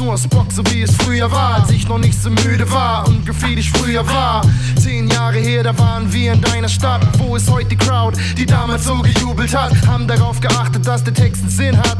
nur 0.00 0.14
aus 0.14 0.26
Bock, 0.26 0.46
so 0.50 0.62
wie 0.70 0.82
es 0.82 0.94
früher 0.96 1.30
war. 1.30 1.60
Als 1.60 1.70
ich 1.70 1.86
noch 1.86 1.98
nicht 1.98 2.20
so 2.20 2.30
müde 2.30 2.70
war 2.70 3.06
und 3.06 3.24
gefühlt 3.26 3.58
ich 3.58 3.70
früher 3.70 4.06
war. 4.06 4.42
Zehn 4.76 5.08
Jahre 5.08 5.38
her, 5.38 5.62
da 5.62 5.78
waren 5.78 6.12
wir 6.12 6.32
in 6.32 6.40
deiner 6.40 6.68
Stadt. 6.68 7.06
Wo 7.18 7.36
ist 7.36 7.50
heute 7.50 7.68
die 7.68 7.76
Crowd, 7.76 8.18
die 8.36 8.46
damals 8.46 8.84
so 8.84 8.96
gejubelt 9.00 9.54
hat? 9.54 9.72
Haben 9.86 10.08
darauf 10.08 10.40
geachtet, 10.40 10.86
dass 10.86 11.04
der 11.04 11.14
Text 11.14 11.42
einen 11.42 11.50
Sinn 11.50 11.76
hat. 11.76 11.98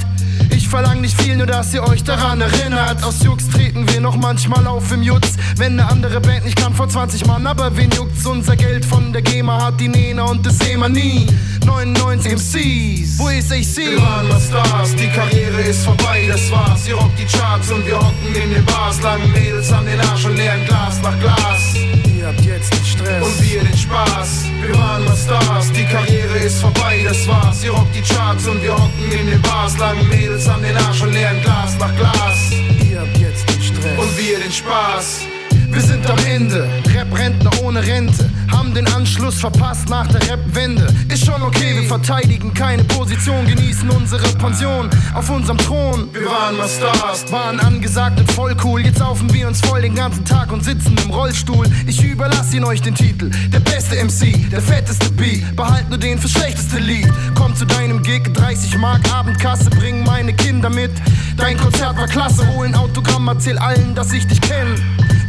Ich 0.51 0.69
verlang 0.69 1.01
nicht 1.01 1.21
viel, 1.21 1.37
nur 1.37 1.47
dass 1.47 1.73
ihr 1.75 1.83
euch 1.83 2.05
daran 2.05 2.41
erinnert. 2.41 3.03
Aus 3.03 3.23
Jux 3.23 3.49
treten 3.49 3.89
wir 3.93 4.01
noch 4.01 4.17
manchmal 4.17 4.67
auf 4.67 4.91
im 4.93 5.03
Jutz. 5.03 5.35
Wenn 5.57 5.79
eine 5.79 5.91
andere 5.91 6.21
Band 6.21 6.45
nicht 6.45 6.57
kann 6.57 6.75
vor 6.75 6.89
20 6.89 7.27
Mann, 7.27 7.47
aber 7.47 7.77
wen 7.77 7.91
juckt's? 7.91 8.27
Unser 8.27 8.57
Geld 8.57 8.85
von 8.85 9.13
der 9.13 9.23
GEMA 9.23 9.65
hat 9.65 9.81
die 9.81 9.89
Nena 9.89 10.25
und 10.25 10.45
das 10.45 10.59
wir 10.61 10.89
nie. 10.89 11.27
99 11.67 12.33
MCs, 12.33 13.19
wo 13.19 13.29
ist 13.29 13.53
AC? 13.53 13.77
Wir 13.77 14.01
waren 14.01 14.29
mal 14.29 14.41
Stars, 14.41 14.95
die 14.97 15.09
Karriere 15.09 15.61
ist 15.63 15.85
vorbei, 15.85 16.27
das 16.29 16.51
war's. 16.51 16.89
Ihr 16.89 16.95
rockt 16.95 17.19
die 17.19 17.27
Charts 17.27 17.71
und 17.71 17.87
wir 17.87 17.97
hocken 17.99 18.35
in 18.35 18.55
den 18.55 18.65
Bars. 18.65 19.01
Langen 19.03 19.31
Mädels 19.33 19.73
an 19.73 19.85
den 19.87 20.01
Arsch 20.01 20.25
und 20.25 20.37
leeren 20.37 20.65
Glas 20.67 21.01
nach 21.03 21.19
Glas. 21.21 21.75
Ihr 22.17 22.27
habt 22.27 22.41
jetzt 22.41 22.80
Stress. 23.11 23.27
Und 23.27 23.43
wir 23.43 23.61
den 23.65 23.77
Spaß. 23.77 24.45
Wir 24.61 24.75
waren 24.77 25.05
mal 25.05 25.17
Stars, 25.17 25.73
die 25.73 25.85
Karriere 25.85 26.39
ist 26.39 26.61
vorbei, 26.61 27.01
das 27.05 27.27
war's. 27.27 27.65
Ihr 27.65 27.73
rockt 27.73 27.95
die 27.95 28.03
Charts 28.03 28.47
und 28.47 28.63
wir 28.63 28.73
hocken 28.73 29.13
in 29.13 29.27
den 29.27 29.43
Bars. 29.43 29.77
Langen 29.79 30.09
Mädels 30.09 30.49
an 30.49 30.63
den 30.63 30.77
Arsch 30.77 31.03
und 31.03 31.13
leeren 31.13 31.41
Glas 31.43 31.77
nach 31.79 31.95
Glas. 31.97 32.51
Ihr 32.89 33.01
habt 33.01 33.17
jetzt 33.19 33.49
den 33.49 33.63
Stress. 33.63 33.99
Und 33.99 34.19
wir 34.19 34.39
den 34.39 34.53
Spaß. 34.53 35.27
Wir 35.73 35.83
sind 35.83 36.09
am 36.11 36.19
Ende, 36.27 36.69
Rap-Rentner 36.93 37.51
ohne 37.63 37.87
Rente. 37.87 38.29
Haben 38.51 38.75
den 38.75 38.87
Anschluss 38.89 39.37
verpasst 39.37 39.89
nach 39.89 40.07
der 40.09 40.21
Rap-Wende. 40.29 40.87
Ist 41.09 41.25
schon 41.25 41.41
okay, 41.43 41.77
wir 41.81 41.89
verteidigen 41.89 42.53
keine 42.53 42.83
Position, 42.85 43.47
genießen 43.47 43.89
unsere 43.91 44.27
Pension 44.39 44.91
auf 45.15 45.31
unserem 45.31 45.59
Thron. 45.59 46.09
Wir 46.13 46.27
waren 46.27 46.57
mal 46.57 46.69
Stars, 46.69 47.31
waren 47.31 47.61
angesagt 47.61 48.19
und 48.19 48.31
voll 48.33 48.57
cool. 48.65 48.81
Jetzt 48.81 48.99
saufen 48.99 49.33
wir 49.33 49.47
uns 49.47 49.61
voll 49.61 49.83
den 49.83 49.95
ganzen 49.95 50.25
Tag 50.25 50.53
und 50.53 50.65
sitzen 50.65 50.97
im 51.05 51.11
Rollstuhl. 51.11 51.67
Ich 51.87 52.03
überlasse 52.03 52.57
ihn 52.57 52.65
euch 52.65 52.83
den 52.83 52.95
Titel. 52.95 53.31
Der 53.53 53.61
beste 53.61 53.95
MC, 53.97 54.51
der 54.51 54.61
fetteste 54.61 55.09
Beat. 55.11 55.55
Behalt 55.55 55.89
nur 55.89 55.99
den 55.99 56.19
fürs 56.19 56.33
schlechteste 56.33 56.79
Lied. 56.79 57.09
Komm 57.37 57.55
zu 57.55 57.65
deinem 57.65 58.03
Gig, 58.03 58.25
30 58.35 58.77
Mark 58.79 59.01
Abendkasse, 59.13 59.71
bring 59.71 60.05
meine 60.05 60.33
Kinder 60.33 60.69
mit. 60.69 60.91
Dein 61.37 61.57
Konzert 61.57 61.97
war 61.97 62.09
klasse, 62.09 62.47
hol 62.55 62.67
ein 62.67 62.75
Autogramm, 62.75 63.29
erzähl 63.29 63.57
allen, 63.59 63.95
dass 63.95 64.13
ich 64.13 64.27
dich 64.27 64.41
kenn. 64.41 64.75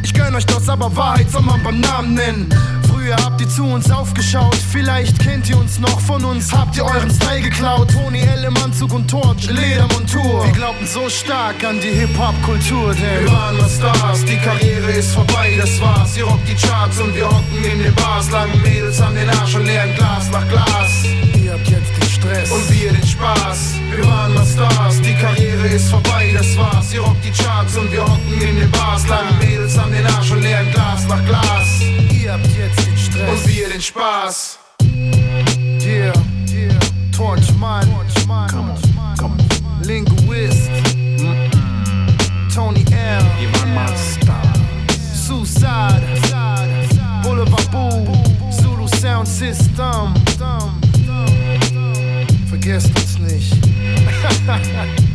Ich 0.04 0.14
gönn 0.14 0.36
euch 0.36 0.46
das, 0.46 0.68
aber 0.70 0.96
Wahrheit 0.96 1.30
soll 1.30 1.42
man 1.42 1.62
beim 1.64 1.80
Namen 1.80 2.16
nennen. 2.16 2.50
Früher 2.88 3.16
habt 3.16 3.42
ihr 3.42 3.50
zu 3.50 3.64
uns 3.64 3.90
aufgeschaut, 3.90 4.56
vielleicht 4.72 5.20
kennt 5.20 5.50
ihr 5.50 5.58
uns 5.58 5.80
noch 5.80 6.00
von 6.00 6.24
uns. 6.24 6.52
Habt 6.54 6.78
ihr 6.78 6.86
euren 6.86 7.10
Style 7.10 7.42
geklaut? 7.42 7.90
Tony 7.92 8.22
L 8.22 8.44
im 8.44 8.56
Anzug 8.58 8.94
und 8.94 9.10
Torch, 9.10 9.50
Ledermontur. 9.50 10.46
Wir 10.46 10.52
glaubten 10.52 10.86
so 10.86 11.10
stark 11.10 11.64
an 11.64 11.80
die 11.80 11.90
Hip-Hop-Kultur, 12.00 12.94
denn 12.94 13.26
wir 13.26 13.32
waren 13.32 13.58
mal 13.58 13.70
Stars, 13.70 14.24
die 14.26 14.38
Karriere 14.38 14.92
ist 14.92 15.14
vorbei, 15.14 15.58
das 15.60 15.82
war's. 15.82 16.16
Ihr 16.18 16.26
rockt 16.26 16.48
die 16.48 16.56
Charts 16.56 17.00
und 17.00 17.16
wir 17.16 17.28
hocken 17.28 17.64
in 17.64 17.84
den 17.84 17.96
Bars. 17.96 18.30
Langen 18.30 18.62
Mädels 18.62 19.02
an 19.02 19.16
den 19.16 19.30
Arsch 19.30 19.56
und 19.56 19.66
leeren 19.66 19.96
Glas 19.96 20.30
nach 20.32 20.48
Glas. 20.48 21.04
Ihr 21.44 21.54
habt 21.54 21.68
jetzt 21.68 21.98
den 21.98 22.10
Stress. 22.10 22.52
Und 22.52 22.70
wir 22.72 22.94
den 22.94 23.08
Spaß. 23.08 23.76
Wir 23.96 24.06
waren 24.06 24.34
mal 24.34 24.46
Stars, 24.46 25.02
die 25.02 25.16
Karriere 25.16 25.68
ist 25.68 25.90
vorbei, 25.90 26.32
das 26.38 26.56
war's. 26.56 26.94
Ihr 26.94 27.02
rockt 27.02 27.26
die 27.26 27.32
Charts 27.32 27.78
und 27.78 27.92
wir 27.92 28.04
hocken 28.04 28.42
in 28.42 28.60
den 28.60 28.72
Bars. 28.72 29.08
Langen 29.08 29.38
Mädels 29.40 29.78
nach 31.12 31.26
Glas. 31.26 31.82
Ihr 32.21 32.32
habt 32.32 32.47
jetzt 32.58 32.88
den 32.88 32.97
Stress. 32.97 33.30
Und 33.30 33.47
wir 33.47 33.69
den 33.69 33.82
Spaß. 33.82 34.60
Yeah, 34.82 36.13
yeah. 36.50 36.80
Torch 37.15 37.54
Man, 37.60 37.86
Komm, 38.50 38.71
komm. 39.19 39.38
Linguist, 39.84 40.69
Tony 42.54 42.86
L, 42.91 43.24
waren 43.54 43.74
mal. 43.74 43.93
Suicide, 45.13 46.02
Boulevard 47.24 47.71
Boo, 47.71 48.52
Zulu 48.52 48.88
Sound 48.88 49.28
System. 49.28 50.13
Vergesst 52.50 52.89
uns 52.95 53.19
nicht. 53.19 53.58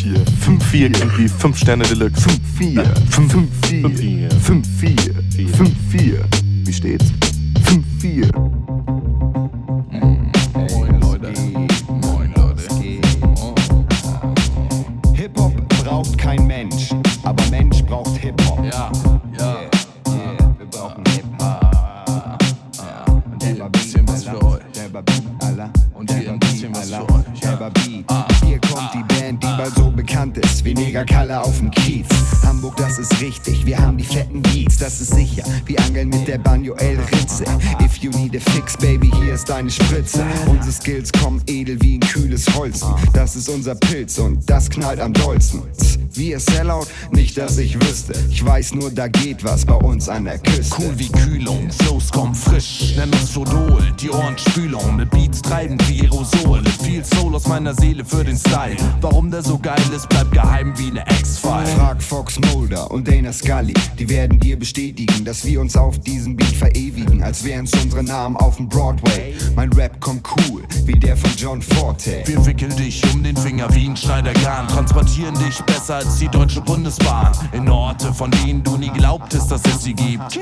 4. 0.00 0.14
5, 0.40 0.64
4 0.64 0.90
irgendwie 0.90 1.28
5 1.28 1.58
Sterne 1.58 1.84
Deluxe. 1.84 2.22
5, 2.22 2.40
4. 2.56 2.84
5, 3.10 3.32
5, 3.32 3.48
4. 3.66 4.30
5, 4.30 4.66
4. 4.80 4.96
5, 5.48 5.70
4. 5.90 6.24
Wie 6.64 6.72
steht's? 6.72 7.12
5, 7.64 7.84
4. 8.00 8.49
deine 39.60 39.70
Spritze. 39.70 40.24
Unsere 40.46 40.72
Skills 40.72 41.12
kommen 41.12 41.42
edel 41.46 41.76
wie 41.82 41.98
ein 41.98 42.00
kühles 42.00 42.46
Holz. 42.54 42.82
Das 43.12 43.36
ist 43.36 43.46
unser 43.50 43.74
Pilz 43.74 44.18
und 44.18 44.48
das 44.48 44.70
knallt 44.70 45.00
am 45.00 45.12
dollsten. 45.12 45.62
Wir 46.14 46.40
Sellout, 46.40 46.86
nicht 47.10 47.36
dass 47.36 47.58
ich 47.58 47.78
wüsste. 47.78 48.14
Ich 48.30 48.44
weiß 48.44 48.74
nur, 48.74 48.90
da 48.90 49.08
geht 49.08 49.44
was 49.44 49.66
bei 49.66 49.74
uns 49.74 50.08
an 50.08 50.24
der 50.24 50.38
Küste. 50.38 50.76
Cool 50.78 50.92
wie 50.96 51.08
Kühlung, 51.08 51.70
Flows 51.70 52.10
kommen 52.10 52.34
frisch, 52.34 52.94
nenn 52.96 53.10
uns 53.12 53.30
Fodol, 53.30 53.82
die 54.00 54.10
Ohren 54.10 54.36
Spülung, 54.38 54.96
mit 54.96 55.10
Beats 55.10 55.42
treiben 55.42 55.76
wie 55.88 56.02
Aerosole. 56.02 56.64
Viel 56.82 57.04
Soul 57.04 57.34
aus 57.34 57.46
meiner 57.46 57.74
Seele 57.74 58.04
für 58.04 58.24
den 58.24 58.38
Style. 58.38 58.76
Warum 59.02 59.30
der 59.30 59.42
so 59.42 59.58
geil 59.58 59.82
ist, 59.94 60.08
bleibt 60.08 60.32
geheim 60.32 60.72
wie 60.78 60.90
ne 60.90 61.06
Ex-File. 61.06 61.39
Frag 61.76 62.02
Fox 62.02 62.38
Mulder 62.52 62.90
und 62.90 63.06
Dana 63.06 63.32
Scully, 63.32 63.74
die 63.98 64.08
werden 64.08 64.38
dir 64.38 64.58
bestätigen, 64.58 65.24
dass 65.24 65.44
wir 65.44 65.60
uns 65.60 65.76
auf 65.76 65.98
diesem 66.00 66.36
Beat 66.36 66.56
verewigen, 66.56 67.22
als 67.22 67.44
wären's 67.44 67.72
unsere 67.82 68.02
Namen 68.02 68.36
auf 68.36 68.56
dem 68.56 68.68
Broadway. 68.68 69.34
Mein 69.54 69.72
Rap 69.72 70.00
kommt 70.00 70.26
cool, 70.36 70.62
wie 70.84 70.98
der 70.98 71.16
von 71.16 71.30
John 71.36 71.62
Forte. 71.62 72.22
Wir 72.26 72.44
wickeln 72.44 72.74
dich 72.76 73.02
um 73.14 73.22
den 73.22 73.36
Finger 73.36 73.72
wie 73.74 73.88
ein 73.88 73.96
Schneidergarn, 73.96 74.66
transportieren 74.68 75.34
dich 75.34 75.60
besser 75.62 75.96
als 75.96 76.18
die 76.18 76.28
Deutsche 76.28 76.60
Bundesbahn. 76.60 77.32
In 77.52 77.68
Orte, 77.68 78.12
von 78.12 78.30
denen 78.30 78.62
du 78.62 78.76
nie 78.76 78.90
glaubtest, 78.90 79.50
dass 79.50 79.62
es 79.64 79.84
sie 79.84 79.94
gibt. 79.94 80.38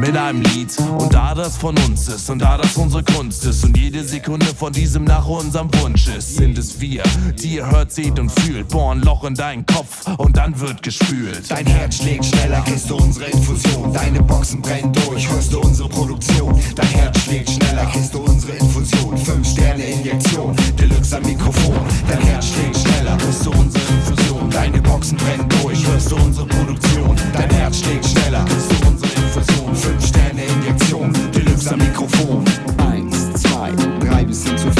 Mit 0.00 0.16
einem 0.16 0.42
Lied 0.42 0.76
und 0.98 1.14
da 1.14 1.34
das 1.34 1.56
von 1.56 1.76
uns 1.78 2.08
ist 2.08 2.28
und 2.28 2.40
da 2.40 2.58
das 2.58 2.76
unsere 2.76 3.04
Kunst 3.04 3.44
ist 3.44 3.64
und 3.64 3.76
jede 3.76 4.04
Sekunde 4.04 4.46
von 4.46 4.72
diesem 4.72 5.04
nach 5.04 5.26
unserem 5.26 5.68
Wunsch 5.80 6.08
ist, 6.08 6.36
sind 6.36 6.58
es 6.58 6.80
wir, 6.80 7.02
die 7.40 7.56
ihr 7.56 7.70
hört, 7.70 7.92
seht 7.92 8.18
und 8.18 8.30
fühlt. 8.30 8.68
Bohren 8.68 9.00
Loch 9.02 9.24
in 9.24 9.34
deinen 9.34 9.64
Kopf 9.64 9.75
und 10.18 10.36
dann 10.36 10.58
wird 10.58 10.82
gespült. 10.82 11.50
Dein 11.50 11.66
Herz 11.66 11.96
schlägt 11.96 12.24
schneller, 12.24 12.62
kriegst 12.62 12.88
du 12.88 12.96
unsere 12.96 13.26
Infusion. 13.26 13.92
Deine 13.92 14.22
Boxen 14.22 14.62
brennen 14.62 14.92
durch, 14.92 15.28
hörst 15.28 15.52
du 15.52 15.60
unsere 15.60 15.88
Produktion. 15.88 16.58
Dein 16.74 16.88
Herz 16.88 17.18
schlägt 17.20 17.50
schneller, 17.50 17.84
kriegst 17.86 18.14
du 18.14 18.20
unsere 18.20 18.52
Infusion. 18.52 19.16
Fünf 19.18 19.48
Sterne 19.48 19.84
Injektion, 19.84 20.56
Deluxe 20.78 21.16
am 21.16 21.22
Mikrofon. 21.24 21.78
Dein 22.08 22.20
Herz 22.22 22.46
schlägt 22.48 22.78
schneller, 22.78 23.16
kriegst 23.16 23.44
du 23.44 23.50
unsere 23.50 23.84
Infusion. 23.84 24.50
Deine 24.50 24.80
Boxen 24.80 25.18
brennen 25.18 25.48
durch, 25.60 25.86
hörst 25.86 26.10
du 26.10 26.16
unsere 26.16 26.46
Produktion. 26.46 27.16
Dein 27.32 27.50
Herz 27.50 27.78
schlägt 27.80 28.06
schneller, 28.06 28.44
kriegst 28.44 28.70
du 28.70 28.88
unsere 28.88 29.12
Infusion. 29.12 29.74
Fünf 29.74 30.06
Sterne 30.06 30.44
Injektion, 30.44 31.12
Deluxe 31.34 31.72
am 31.72 31.78
Mikrofon. 31.78 32.44
Eins, 32.90 33.42
zwei, 33.42 33.72
drei 34.00 34.24
bis 34.24 34.46
hin 34.46 34.56
zu 34.56 34.75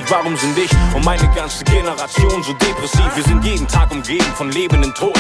Warum 0.10 0.38
sind 0.38 0.58
ich 0.58 0.72
und 0.96 1.04
meine 1.04 1.28
ganze 1.36 1.66
Generation 1.66 2.42
so 2.42 2.54
depressiv? 2.54 3.06
Wir 3.14 3.24
sind 3.24 3.44
jeden 3.44 3.68
Tag 3.68 3.92
umgeben 3.92 4.24
von 4.36 4.50
lebenden 4.52 4.94
Toten, 4.94 5.17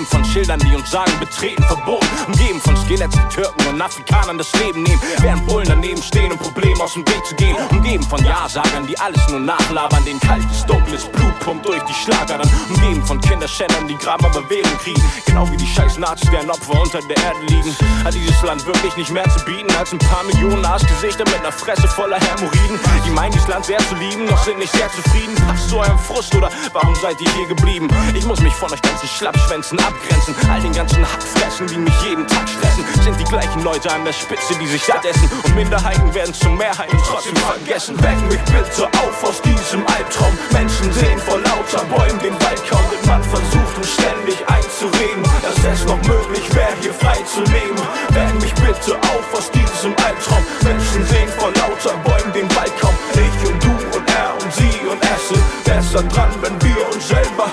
umgeben 0.00 0.06
von 0.06 0.24
Schildern, 0.24 0.60
die 0.60 0.74
uns 0.74 0.90
sagen, 0.90 1.12
betreten 1.18 1.62
verboten, 1.64 2.06
umgeben 2.26 2.60
von 2.60 2.76
Skeletten, 2.76 3.20
Türken 3.30 3.66
und 3.68 3.80
Afrikanern 3.80 4.38
das 4.38 4.52
Leben 4.54 4.82
nehmen, 4.82 5.00
während 5.18 5.46
Bullen 5.46 5.66
daneben 5.66 6.02
stehen, 6.02 6.32
um 6.32 6.38
Probleme 6.38 6.82
aus 6.82 6.94
dem 6.94 7.06
Weg 7.06 7.24
zu 7.26 7.34
gehen, 7.34 7.56
umgeben 7.70 8.02
von 8.04 8.24
Ja-Sagern, 8.24 8.86
die 8.86 8.98
alles 8.98 9.20
nur 9.28 9.40
nachlabern, 9.40 10.04
den 10.04 10.18
kaltes, 10.20 10.64
dunkles 10.66 11.04
Blut 11.04 11.38
pumpt 11.40 11.66
durch 11.66 11.82
die 11.82 11.94
Schlagern, 11.94 12.40
umgeben 12.68 13.04
von 13.04 13.20
Kinderschändern, 13.20 13.88
die 13.88 13.98
aber 14.06 14.48
Wählen 14.48 14.78
kriegen, 14.82 15.02
genau 15.26 15.50
wie 15.50 15.56
die 15.56 15.66
scheiß 15.66 15.98
Nazis, 15.98 16.30
deren 16.30 16.50
Opfer 16.50 16.80
unter 16.80 17.00
der 17.00 17.16
Erde 17.16 17.40
liegen. 17.48 17.76
Hat 18.04 18.14
dieses 18.14 18.42
Land 18.42 18.66
wirklich 18.66 18.96
nicht 18.96 19.10
mehr 19.10 19.28
zu 19.28 19.44
bieten 19.44 19.70
als 19.78 19.92
ein 19.92 19.98
paar 19.98 20.24
Millionen 20.24 20.64
Arschgesichter 20.64 21.24
mit 21.24 21.40
einer 21.40 21.52
Fresse 21.52 21.86
voller 21.88 22.18
Hämorrhoiden? 22.18 22.80
Die 23.06 23.10
meinen, 23.10 23.32
dieses 23.32 23.48
Land 23.48 23.66
sehr 23.66 23.78
zu 23.88 23.94
lieben, 23.96 24.26
doch 24.26 24.42
sind 24.44 24.58
nicht 24.58 24.72
sehr 24.72 24.90
zufrieden. 24.90 25.34
Passt 25.46 25.68
zu 25.68 25.78
eurem 25.78 25.98
Frust 25.98 26.34
oder 26.34 26.48
warum 26.72 26.94
seid 26.96 27.20
ihr 27.20 27.30
hier 27.32 27.46
geblieben? 27.46 27.88
Ich 28.14 28.24
muss 28.24 28.40
mich 28.40 28.54
von 28.54 28.72
euch 28.72 28.82
ganzen 28.82 29.08
Schlappschwänzen 29.08 29.78
abgrenzen, 29.90 30.34
all 30.50 30.60
den 30.60 30.72
ganzen 30.72 31.02
Hackfressen, 31.02 31.66
die 31.66 31.78
mich 31.78 31.94
jeden 32.02 32.26
Tag 32.26 32.48
stressen, 32.48 32.84
sind 33.02 33.18
die 33.18 33.24
gleichen 33.24 33.62
Leute 33.62 33.90
an 33.90 34.04
der 34.04 34.12
Spitze, 34.12 34.54
die 34.60 34.66
sich 34.66 34.82
satt 34.84 35.04
essen 35.04 35.28
und 35.44 35.54
Minderheiten 35.54 36.14
werden 36.14 36.32
zur 36.34 36.52
Mehrheit 36.52 36.92
und 36.92 37.02
trotzdem 37.04 37.36
vergessen. 37.36 37.96
Weck 38.02 38.20
mich 38.28 38.40
bitte 38.46 38.86
auf 38.86 39.24
aus 39.24 39.42
diesem 39.42 39.86
Albtraum. 39.86 40.36
Menschen 40.52 40.92
sehen 40.92 41.18
vor 41.18 41.38
lauter 41.38 41.84
Bäumen 41.86 42.18
den 42.20 42.34
Wald 42.34 42.62
kaum, 42.68 42.84
denn 42.90 43.08
man 43.08 43.22
versucht 43.22 43.76
uns 43.76 43.92
ständig 43.94 44.38
einzureden, 44.48 45.22
dass 45.42 45.58
es 45.64 45.84
noch 45.86 46.00
möglich 46.06 46.46
wäre, 46.54 46.74
hier 46.80 46.94
frei 46.94 47.18
zu 47.26 47.40
leben. 47.52 47.80
Weck 48.10 48.34
mich 48.40 48.54
bitte 48.54 48.96
auf 48.96 49.26
aus 49.34 49.50
diesem 49.50 49.94
Albtraum. 50.06 50.44
Menschen 50.62 51.06
sehen 51.06 51.28
vor 51.38 51.50
lauter 51.54 51.96
Bäumen 52.04 52.32
den 52.32 52.48
Wald 52.56 52.72
kaum. 52.80 52.94
Ich 53.14 53.48
und 53.48 53.62
du 53.62 53.70
und 53.96 54.06
er 54.10 54.34
und 54.34 54.52
sie 54.54 54.86
und 54.86 55.00
es 55.02 55.20
besser 55.64 56.02
dran, 56.04 56.30
wenn 56.42 56.60
wir 56.62 56.86
uns 56.94 57.08
selber 57.08 57.50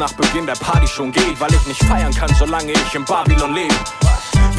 nach 0.00 0.12
Beginn 0.14 0.46
der 0.46 0.54
Party 0.54 0.86
schon 0.86 1.12
geht, 1.12 1.38
weil 1.38 1.52
ich 1.52 1.66
nicht 1.66 1.84
feiern 1.84 2.12
kann, 2.14 2.34
solange 2.34 2.72
ich 2.72 2.94
in 2.94 3.04
Babylon 3.04 3.52
lebe. 3.54 3.74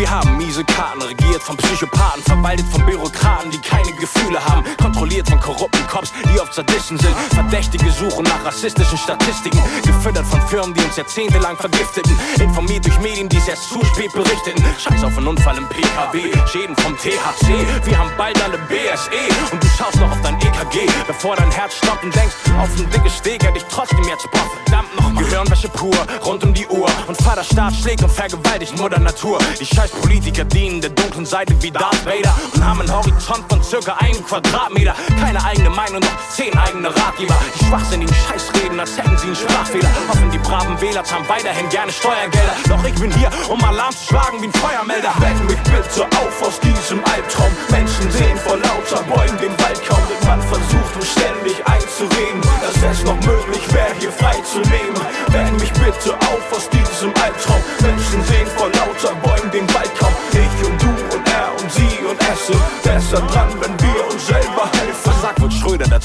Wir 0.01 0.09
haben 0.09 0.35
miese 0.35 0.63
Karten, 0.63 1.03
regiert 1.03 1.43
von 1.43 1.55
Psychopathen, 1.57 2.23
verwaltet 2.23 2.65
von 2.71 2.83
Bürokraten, 2.87 3.51
die 3.51 3.59
keine 3.59 3.91
Gefühle 3.93 4.43
haben, 4.43 4.65
kontrolliert 4.81 5.29
von 5.29 5.39
korrupten 5.39 5.85
Cops, 5.85 6.11
die 6.25 6.39
oft 6.39 6.55
Sadisten 6.55 6.97
sind. 6.97 7.15
Verdächtige 7.35 7.91
suchen 7.91 8.23
nach 8.23 8.43
rassistischen 8.43 8.97
Statistiken, 8.97 9.61
gefüttert 9.83 10.25
von 10.25 10.41
Firmen, 10.47 10.73
die 10.73 10.81
uns 10.81 10.97
jahrzehntelang 10.97 11.55
vergifteten, 11.55 12.19
informiert 12.39 12.83
durch 12.83 12.99
Medien, 12.99 13.29
die 13.29 13.37
es 13.37 13.47
erst 13.47 13.69
zu 13.69 13.79
spät 13.93 14.11
berichteten. 14.13 14.65
Scheiß 14.79 15.03
auf 15.03 15.15
einen 15.19 15.27
Unfall 15.27 15.59
im 15.59 15.69
PKW, 15.69 16.31
Schäden 16.47 16.75
vom 16.77 16.97
THC, 16.97 17.63
wir 17.85 17.95
haben 17.95 18.09
bald 18.17 18.41
alle 18.41 18.57
BSE 18.57 19.51
und 19.51 19.63
du 19.63 19.67
schaust 19.77 19.97
noch 19.97 20.11
auf 20.11 20.21
dein 20.23 20.35
EKG, 20.37 20.89
bevor 21.05 21.35
dein 21.35 21.51
Herz 21.51 21.75
stoppt 21.75 22.03
und 22.03 22.15
denkst, 22.15 22.33
auf 22.59 22.69
ein 22.75 22.89
dickes 22.89 23.17
Steak 23.17 23.43
hätte 23.43 23.59
ich 23.59 23.65
trotzdem 23.65 24.03
jetzt 24.05 24.23
Bock, 24.31 24.49
verdammt 24.65 24.95
nochmal. 24.95 25.23
Gehirnwäsche 25.25 25.69
pur, 25.69 25.95
rund 26.25 26.43
um 26.43 26.55
die 26.55 26.65
Uhr 26.67 26.89
und 27.07 27.21
Vaterstaat 27.21 27.75
schlägt 27.75 28.01
und 28.01 28.11
vergewaltigt 28.11 28.75
Mutter 28.79 28.99
Natur. 28.99 29.37
Die 29.59 29.65
scheiß 29.65 29.90
Politiker 29.91 30.45
dienen 30.45 30.81
der 30.81 30.91
dunklen 30.91 31.25
Seite 31.25 31.53
wie 31.61 31.71
Darth 31.71 32.05
Vader 32.05 32.33
und 32.53 32.63
haben 32.63 32.81
einen 32.81 32.93
Horizont 32.93 33.43
von 33.49 33.63
circa 33.63 33.93
einem 33.99 34.23
Quadratmeter. 34.25 34.95
Keine 35.19 35.43
eigene 35.43 35.69
Meinung, 35.69 35.99
noch 35.99 36.29
zehn 36.29 36.57
eigene 36.57 36.89
Ratgeber. 36.89 37.35
Die 37.59 37.65
schwachsinnigen 37.65 38.15
Scheißreden, 38.27 38.79
als 38.79 38.97
hätten 38.97 39.17
sie 39.17 39.27
einen 39.27 39.35
Sprachfehler. 39.35 39.89
Hoffen 40.07 40.31
die 40.31 40.37
braven 40.37 40.79
Wähler 40.79 41.03
zahlen 41.03 41.27
weiterhin 41.27 41.67
gerne 41.69 41.91
Steuergelder. 41.91 42.55
Doch 42.69 42.83
ich 42.83 42.95
bin 42.95 43.11
hier, 43.17 43.29
um 43.49 43.63
Alarm 43.63 43.91
zu 43.91 44.07
schlagen 44.07 44.41
wie 44.41 44.47
ein 44.47 44.53
Feuermelder. 44.53 45.13
Weck 45.19 45.39
mich 45.49 45.61
bitte 45.63 46.05
auf 46.05 46.47
aus 46.47 46.59
diesem 46.59 47.03
Albtraum. 47.05 47.51
Menschen 47.69 48.11
sehen 48.11 48.37
vor 48.37 48.57
lauter 48.57 49.03
Bäumen 49.03 49.37
den 49.39 49.51
Wald 49.59 49.81
kaum, 49.87 50.01
denn 50.07 50.27
man 50.27 50.41
versucht 50.41 50.95
uns 50.95 51.11
ständig 51.11 51.57
einzureden, 51.65 52.41
dass 52.61 52.97
es 52.97 53.03
noch 53.03 53.19
möglich 53.25 53.61
wäre, 53.73 53.93
hier 53.99 54.11
frei 54.11 54.35
zu 54.41 54.59
leben. 54.59 54.95
Weck 55.27 55.51
mich 55.59 55.73
bitte 55.73 56.15
auf 56.15 56.45
aus 56.51 56.69
diesem 56.69 57.13
Albtraum. 57.21 57.61
Menschen 57.81 58.23
sehen 58.25 58.47
vor 58.55 58.69
lauter 58.69 59.15
Bäumen 59.21 59.30
den 59.51 59.67
Wald 59.73 59.91
kaum. 59.99 60.13
Ich 60.31 60.65
und 60.65 60.81
du 60.81 60.87
und 61.15 61.27
er 61.27 61.51
und 61.59 61.71
sie 61.71 62.05
und 62.05 62.19
es 62.31 62.47
sind 62.47 62.83
besser 62.83 63.21
dran, 63.27 63.49
wenn 63.59 63.79
wir 63.81 64.00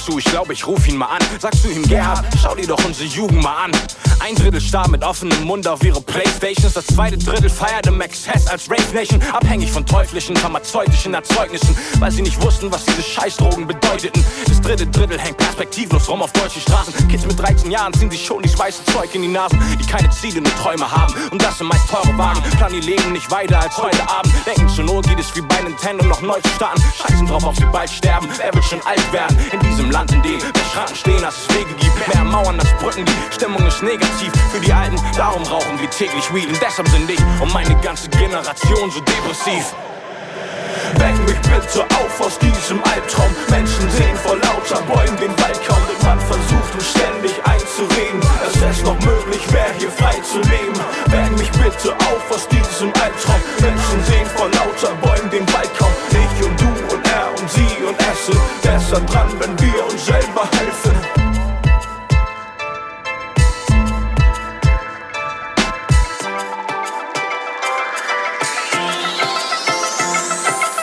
dazu? 0.06 0.18
Ich 0.18 0.24
glaube, 0.24 0.52
ich 0.52 0.66
ruf 0.66 0.86
ihn 0.88 0.96
mal 0.96 1.06
an. 1.06 1.18
Sagst 1.38 1.64
du 1.64 1.68
ihm, 1.68 1.86
Gerhard, 1.86 2.24
schau 2.40 2.54
dir 2.54 2.66
doch 2.66 2.82
unsere 2.84 3.08
Jugend 3.08 3.42
mal 3.42 3.64
an. 3.64 3.72
Ein 4.20 4.34
Drittel 4.34 4.60
starr 4.60 4.88
mit 4.88 5.02
offenem 5.04 5.44
Mund 5.44 5.68
auf 5.68 5.84
ihre 5.84 6.00
Playstations. 6.00 6.72
Das 6.72 6.86
zweite 6.86 7.18
Drittel 7.18 7.50
feierte 7.50 7.90
Max 7.90 8.26
Hess 8.26 8.46
als 8.46 8.70
Rave 8.70 8.94
Nation. 8.94 9.20
Abhängig 9.32 9.70
von 9.70 9.84
teuflischen, 9.84 10.34
pharmazeutischen 10.36 11.14
Erzeugnissen, 11.14 11.76
weil 11.98 12.10
sie 12.10 12.22
nicht 12.22 12.40
wussten, 12.42 12.72
was 12.72 12.84
diese 12.84 13.02
Scheißdrogen 13.02 13.66
bedeuteten. 13.66 14.24
Das 14.46 14.60
dritte 14.60 14.86
Drittel 14.86 15.18
hängt 15.18 15.36
perspektivlos 15.36 16.08
rum 16.08 16.22
auf 16.22 16.32
deutschen 16.32 16.62
Straßen. 16.62 17.08
Kids 17.08 17.26
mit 17.26 17.38
13 17.38 17.70
Jahren 17.70 17.92
ziehen 17.92 18.10
sich 18.10 18.24
schon 18.24 18.42
die 18.42 18.58
weiße 18.58 18.84
Zeug 18.86 19.14
in 19.14 19.22
die 19.22 19.28
Nasen, 19.28 19.60
die 19.78 19.86
keine 19.86 20.08
Ziele, 20.10 20.40
nur 20.40 20.54
Träume 20.56 20.90
haben. 20.90 21.14
Und 21.30 21.42
das 21.42 21.58
sind 21.58 21.68
meist 21.68 21.88
teure 21.88 22.16
Wagen. 22.16 22.42
Plan 22.56 22.72
ihr 22.74 22.82
Leben 22.82 23.12
nicht 23.12 23.30
weiter 23.30 23.60
als 23.60 23.76
heute 23.76 24.02
Abend. 24.08 24.32
Denken 24.46 24.68
zur 24.68 24.84
Not 24.84 25.06
geht 25.08 25.20
es 25.20 25.34
wie 25.36 25.42
bei 25.42 25.60
Nintendo 25.60 26.04
noch 26.06 26.22
neu 26.22 26.40
zu 26.40 26.48
starten. 26.56 26.82
Scheißen 26.96 27.26
drauf, 27.26 27.44
ob 27.44 27.56
sie 27.56 27.66
bald 27.66 27.90
sterben. 27.90 28.28
Wer 28.38 28.52
wird 28.54 28.64
schon 28.64 28.80
alt 28.86 29.12
werden? 29.12 29.36
In 29.52 29.60
diesem 29.60 29.90
Land, 29.96 30.12
in 30.12 30.22
dem 30.22 30.36
mehr 30.36 30.68
Schranken 30.74 30.94
stehen, 30.94 31.24
als 31.24 31.36
es 31.38 31.56
Wege 31.56 31.72
gibt. 31.80 32.14
Mehr 32.14 32.22
Mauern 32.22 32.60
als 32.60 32.70
Brücken, 32.82 33.06
die 33.06 33.34
Stimmung 33.34 33.66
ist 33.66 33.82
negativ 33.82 34.30
für 34.52 34.60
die 34.60 34.70
Alten. 34.70 34.96
Darum 35.16 35.42
rauchen 35.44 35.80
wir 35.80 35.88
täglich 35.88 36.26
Weed. 36.34 36.48
Und 36.48 36.60
deshalb 36.60 36.86
sind 36.88 37.08
ich 37.10 37.20
und 37.40 37.50
meine 37.54 37.74
ganze 37.80 38.06
Generation 38.10 38.90
so 38.90 39.00
depressiv. 39.00 39.72
Weck 41.00 41.16
mich 41.24 41.40
bitte 41.48 41.82
auf 41.96 42.20
aus 42.20 42.38
diesem 42.38 42.84
Albtraum. 42.84 43.32
Menschen 43.48 43.90
sehen 43.90 44.16
vor 44.16 44.36
lauter 44.36 44.82
Bäumen 44.82 45.16
den 45.16 45.32
Wald 45.40 45.60
kaum, 45.66 45.80
man 46.04 46.20
versucht 46.20 46.74
uns 46.74 46.90
ständig 46.90 47.34
einzureden, 47.44 48.20
dass 48.20 48.76
es 48.76 48.84
noch 48.84 49.00
möglich 49.00 49.42
wäre, 49.50 49.72
hier 49.78 49.90
frei 49.90 50.14
zu 50.20 50.38
leben. 50.40 50.76
Weck 51.08 51.32
mich 51.38 51.50
bitte 51.52 51.96
auf 51.96 52.30
aus 52.30 52.46
diesem 52.48 52.92
Albtraum. 53.00 53.40
Menschen 53.60 54.04
sehen 54.04 54.28
vor 54.36 54.48
lauter 54.60 54.94
Bäumen 55.00 55.30
den 55.30 55.46
Wald 55.54 55.70
kaum. 55.78 55.92
Ich 56.10 56.46
und 56.46 56.60
du 56.60 56.94
und 56.94 57.02
er 57.08 57.30
und 57.40 57.50
sie 57.50 57.84
und 57.88 57.96
es 57.98 58.26
sind 58.26 58.62
besser 58.62 59.00
dran, 59.00 59.28
wenn 59.40 59.58
wir 59.58 59.65
selber 60.06 60.48
helfen. 60.52 60.96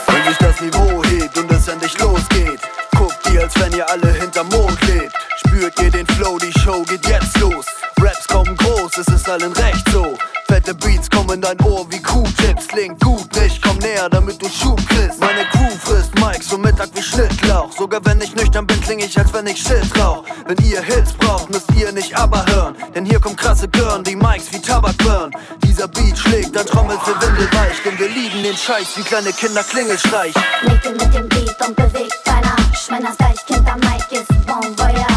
Wenn 0.08 0.24
sich 0.26 0.38
das 0.38 0.60
Niveau 0.60 1.04
hebt 1.06 1.38
und 1.38 1.52
es 1.52 1.68
endlich 1.70 1.98
losgeht, 2.00 2.60
guckt 2.98 3.18
ihr, 3.32 3.44
als 3.44 3.58
wenn 3.62 3.72
ihr 3.72 3.90
alle 3.90 4.12
hinterm 4.12 4.50
Mond 4.50 4.78
lebt. 4.88 5.14
Spürt 5.38 5.82
ihr 5.82 5.92
den 5.92 6.08
Flow, 6.08 6.38
die 6.38 6.52
Show 6.60 6.84
geht 6.84 7.08
jetzt 7.08 7.40
los. 7.40 7.66
Raps 8.02 8.28
kommen 8.28 8.58
groß, 8.58 8.98
es 8.98 9.08
ist 9.08 9.30
allen 9.30 9.54
recht 9.54 9.88
so. 9.90 10.18
Fette 10.54 10.76
Beats 10.76 11.10
kommen 11.10 11.32
in 11.32 11.42
dein 11.42 11.60
Ohr 11.62 11.84
wie 11.90 12.00
Q-Tips. 12.00 12.68
Klingt 12.68 13.00
gut 13.04 13.26
nicht, 13.42 13.60
komm 13.60 13.76
näher, 13.80 14.08
damit 14.08 14.40
du 14.40 14.48
Schub 14.48 14.78
kriegst. 14.88 15.20
Meine 15.20 15.46
Crew 15.46 15.72
frisst 15.84 16.14
Mikes 16.20 16.48
so 16.48 16.60
Mittag 16.60 16.90
wie 16.94 17.02
Schnittlauch. 17.02 17.72
Sogar 17.76 18.06
wenn 18.06 18.22
ich 18.22 18.36
nüchtern 18.36 18.68
bin, 18.68 18.80
kling 18.82 19.00
ich, 19.00 19.18
als 19.18 19.34
wenn 19.34 19.48
ich 19.48 19.58
Shit 19.58 19.84
rauch. 20.00 20.24
Wenn 20.46 20.58
ihr 20.64 20.80
Hits 20.84 21.14
braucht, 21.14 21.50
müsst 21.50 21.72
ihr 21.76 21.92
nicht 21.92 22.16
aber 22.16 22.46
hören. 22.46 22.76
Denn 22.94 23.04
hier 23.04 23.20
kommt 23.20 23.38
krasse 23.38 23.68
Girl, 23.68 24.04
die 24.04 24.16
Mikes 24.16 24.54
wie 24.54 24.62
Tabak 24.62 24.96
burn. 25.00 25.32
Dieser 25.64 25.88
Beat 25.88 26.20
schlägt, 26.20 26.56
dann 26.56 26.68
trommelt 26.68 27.02
für 27.02 27.20
Windelweich. 27.20 27.82
Denn 27.84 27.98
wir 27.98 28.10
lieben 28.10 28.44
den 28.44 28.56
Scheiß 28.56 28.96
wie 28.96 29.02
kleine 29.02 29.34
Kinder 29.34 29.64
Klingelstreich. 29.64 30.36
Nicke 30.68 30.92
mit 30.92 31.16
dem 31.16 31.30
Beat 31.30 31.68
und 31.68 31.76
bewegt 31.76 32.20
dein 32.26 32.44
Arsch. 32.44 32.90
Wenn 32.90 33.04
das 33.04 33.18
Deichkind 33.18 33.68
am 33.68 33.80
Mic 33.80 34.06
ist, 34.12 34.28
bon 34.46 34.78
voyage. 34.78 35.13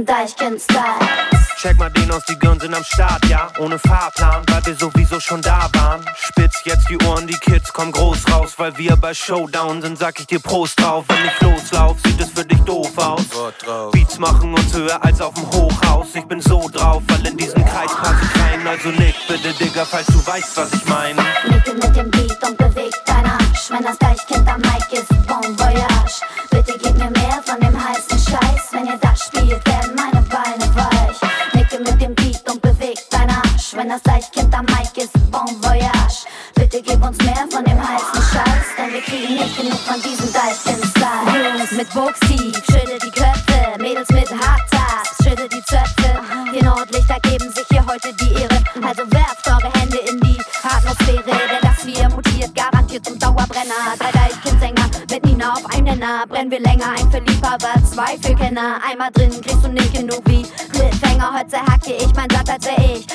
Diesem 0.00 0.06
Deichkind-Style. 0.06 1.08
Check 1.56 1.78
mal 1.78 1.90
den 1.90 2.10
aus, 2.10 2.24
die 2.24 2.38
Girls 2.38 2.62
sind 2.62 2.74
am 2.74 2.84
Start, 2.84 3.24
ja, 3.26 3.48
ohne 3.58 3.78
Fahrplan, 3.78 4.42
weil 4.48 4.64
wir 4.64 4.74
sowieso 4.74 5.20
schon 5.20 5.42
da 5.42 5.68
waren. 5.74 6.04
Spitz 6.16 6.62
jetzt 6.64 6.88
die 6.88 6.96
Ohren, 7.04 7.26
die 7.26 7.34
Kids 7.34 7.72
kommen 7.72 7.92
groß 7.92 8.30
raus, 8.32 8.54
weil 8.56 8.76
wir 8.78 8.96
bei 8.96 9.12
Showdown 9.12 9.82
sind, 9.82 9.98
sag 9.98 10.18
ich 10.20 10.26
dir 10.26 10.40
Prost 10.40 10.80
drauf. 10.80 11.04
Wenn 11.08 11.26
ich 11.26 11.40
loslauf, 11.40 11.98
sieht 12.04 12.20
es 12.20 12.30
für 12.30 12.44
dich 12.44 12.60
doof 12.60 12.96
aus. 12.96 13.24
Beats 13.92 14.18
machen 14.18 14.54
uns 14.54 14.72
höher 14.72 15.04
als 15.04 15.20
auf 15.20 15.34
dem 15.34 15.46
Hochhaus. 15.50 16.08
Ich 16.14 16.24
bin 16.24 16.40
so 16.40 16.66
drauf, 16.72 17.02
weil 17.08 17.26
in 17.26 17.36
diesen 17.36 17.64
Kreis 17.64 17.90
pass 17.94 18.14
ich 18.22 18.40
rein. 18.40 18.66
Also 18.66 18.90
leg 18.90 19.14
bitte, 19.28 19.52
Digga, 19.52 19.84
falls 19.84 20.06
du 20.06 20.26
weißt, 20.26 20.56
was 20.56 20.72
ich 20.72 20.84
meine. 20.86 21.22
Nicke 21.48 21.74
mit 21.74 21.94
dem 21.94 22.10
Beat 22.10 22.48
und 22.48 22.56
bewegt 22.56 23.02
dein 23.04 23.26
Arsch. 23.26 23.70
Wenn 23.70 23.82
das 23.82 23.98
Deichkind 23.98 24.48
am 24.48 24.60
Mic 24.60 24.86
ist, 24.92 25.08
bon 25.26 25.58
voyage. 25.58 26.49
wenn 33.80 33.88
das 33.88 34.02
Deichkind 34.02 34.54
am 34.54 34.66
Mike 34.66 35.00
ist. 35.00 35.12
Bon 35.30 35.48
voyage. 35.62 36.26
Bitte 36.54 36.82
gib 36.82 37.02
uns 37.02 37.16
mehr 37.24 37.46
von 37.50 37.64
dem 37.64 37.80
heißen 37.80 38.22
Scheiß, 38.30 38.66
denn 38.76 38.92
wir 38.92 39.00
kriegen 39.00 39.34
nicht 39.34 39.56
genug 39.56 39.80
von 39.80 39.96
diesem 40.02 40.30
Deichkind-Style. 40.32 41.56
Jungs 41.56 41.70
mit 41.72 41.88
Buxi, 41.94 42.52
schüttel 42.70 42.98
die 42.98 43.10
Köpfe. 43.10 43.78
Mädels 43.78 44.10
mit 44.10 44.28
Hardtas, 44.30 45.16
schüttel 45.24 45.48
die 45.48 45.64
Zöpfe. 45.64 46.20
Hier 46.52 46.62
Nordlichter 46.62 47.18
geben 47.20 47.50
sich 47.52 47.64
hier 47.70 47.84
heute 47.86 48.12
die 48.20 48.34
Ehre. 48.34 48.58
Also 48.86 49.02
werft 49.12 49.46
eure 49.48 49.72
Hände 49.72 49.98
in 50.10 50.20
die 50.20 50.38
Atmosphäre, 50.62 51.24
denn 51.24 51.62
das 51.62 51.86
wir 51.86 52.08
mutiert 52.10 52.54
garantiert 52.54 53.06
zum 53.06 53.18
Dauerbrenner. 53.18 53.96
Drei 53.98 54.12
Deichkind-Sänger 54.12 54.90
mit 55.10 55.24
Nina 55.24 55.54
auf 55.54 55.64
einem 55.74 55.84
Nenner. 55.84 56.26
Brennen 56.28 56.50
wir 56.50 56.60
länger, 56.60 56.90
ein 56.98 57.10
für 57.10 57.20
Liebhaber, 57.20 57.72
zwei 57.90 58.18
für 58.20 58.34
Kenner. 58.34 58.78
Einmal 58.86 59.10
drin 59.12 59.30
kriegst 59.40 59.64
du 59.64 59.68
nicht 59.68 59.94
genug 59.94 60.20
wie 60.26 60.42
Cliffhanger. 60.70 61.38
Heute 61.38 61.56
hacke 61.56 61.94
ich 61.94 62.14
mein 62.14 62.28
Blatt, 62.28 62.50
als 62.50 62.66
wär 62.66 62.78
ich 62.78 63.06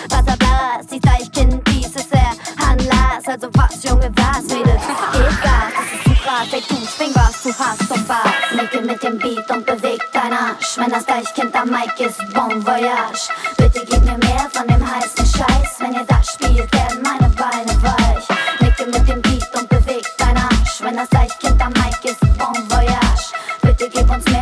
Wasserblas, 0.66 0.88
die 0.88 1.00
Deichkind, 1.00 1.68
dies 1.68 1.88
ist 1.88 2.12
der 2.12 2.32
Anlass, 2.66 3.28
also 3.28 3.50
was, 3.54 3.84
Junge, 3.84 4.12
was, 4.16 4.44
Mädels, 4.44 4.82
Gas, 5.42 5.72
das 5.76 5.94
ist 5.94 6.04
zu 6.04 6.24
krass, 6.24 6.48
ey, 6.52 6.64
du 6.68 6.76
spring 6.88 7.12
was 7.14 7.44
du 7.44 7.50
hast 7.50 7.92
und 7.92 8.10
was. 8.10 8.62
Nicke 8.62 8.82
mit 8.82 9.02
dem 9.04 9.18
Beat 9.18 9.50
und 9.52 9.66
beweg 9.66 10.02
dein 10.14 10.34
Arsch, 10.34 10.78
wenn 10.78 10.90
das 10.90 11.06
Deichkind 11.06 11.56
am 11.56 11.70
Mic 11.70 12.00
ist, 12.00 12.20
Bon 12.34 12.66
Voyage. 12.66 13.30
Bitte 13.58 13.86
gib 13.86 14.04
mir 14.04 14.18
mehr 14.18 14.50
von 14.52 14.68
dem 14.68 14.82
heißen 14.82 15.26
Scheiß, 15.26 15.80
wenn 15.80 15.94
ihr 15.94 16.06
das 16.08 16.34
spielt, 16.34 16.72
werden 16.74 17.02
meine 17.04 17.30
Beine 17.30 17.84
weich. 17.84 18.28
Nicke 18.60 18.86
mit 18.86 19.08
dem 19.08 19.22
Beat 19.22 19.50
und 19.56 19.70
beweg 19.70 20.06
dein 20.18 20.38
Arsch, 20.38 20.82
wenn 20.82 20.96
das 20.96 21.10
Deichkind 21.10 21.62
am 21.62 21.74
Mic 21.74 22.04
ist, 22.04 22.20
Bon 22.38 22.70
Voyage. 22.70 23.34
Bitte 23.62 23.90
gib 23.90 24.10
uns 24.10 24.26
mehr 24.26 24.35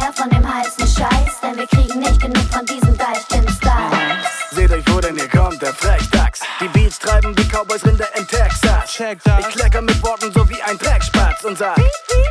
Check 9.03 9.21
das. 9.25 9.39
Ich 9.49 9.55
klecker 9.55 9.81
mit 9.81 10.01
Worten 10.01 10.31
so 10.31 10.47
wie 10.49 10.61
ein 10.61 10.77
Dreckspatz 10.77 11.43
und 11.43 11.57
sag: 11.57 11.75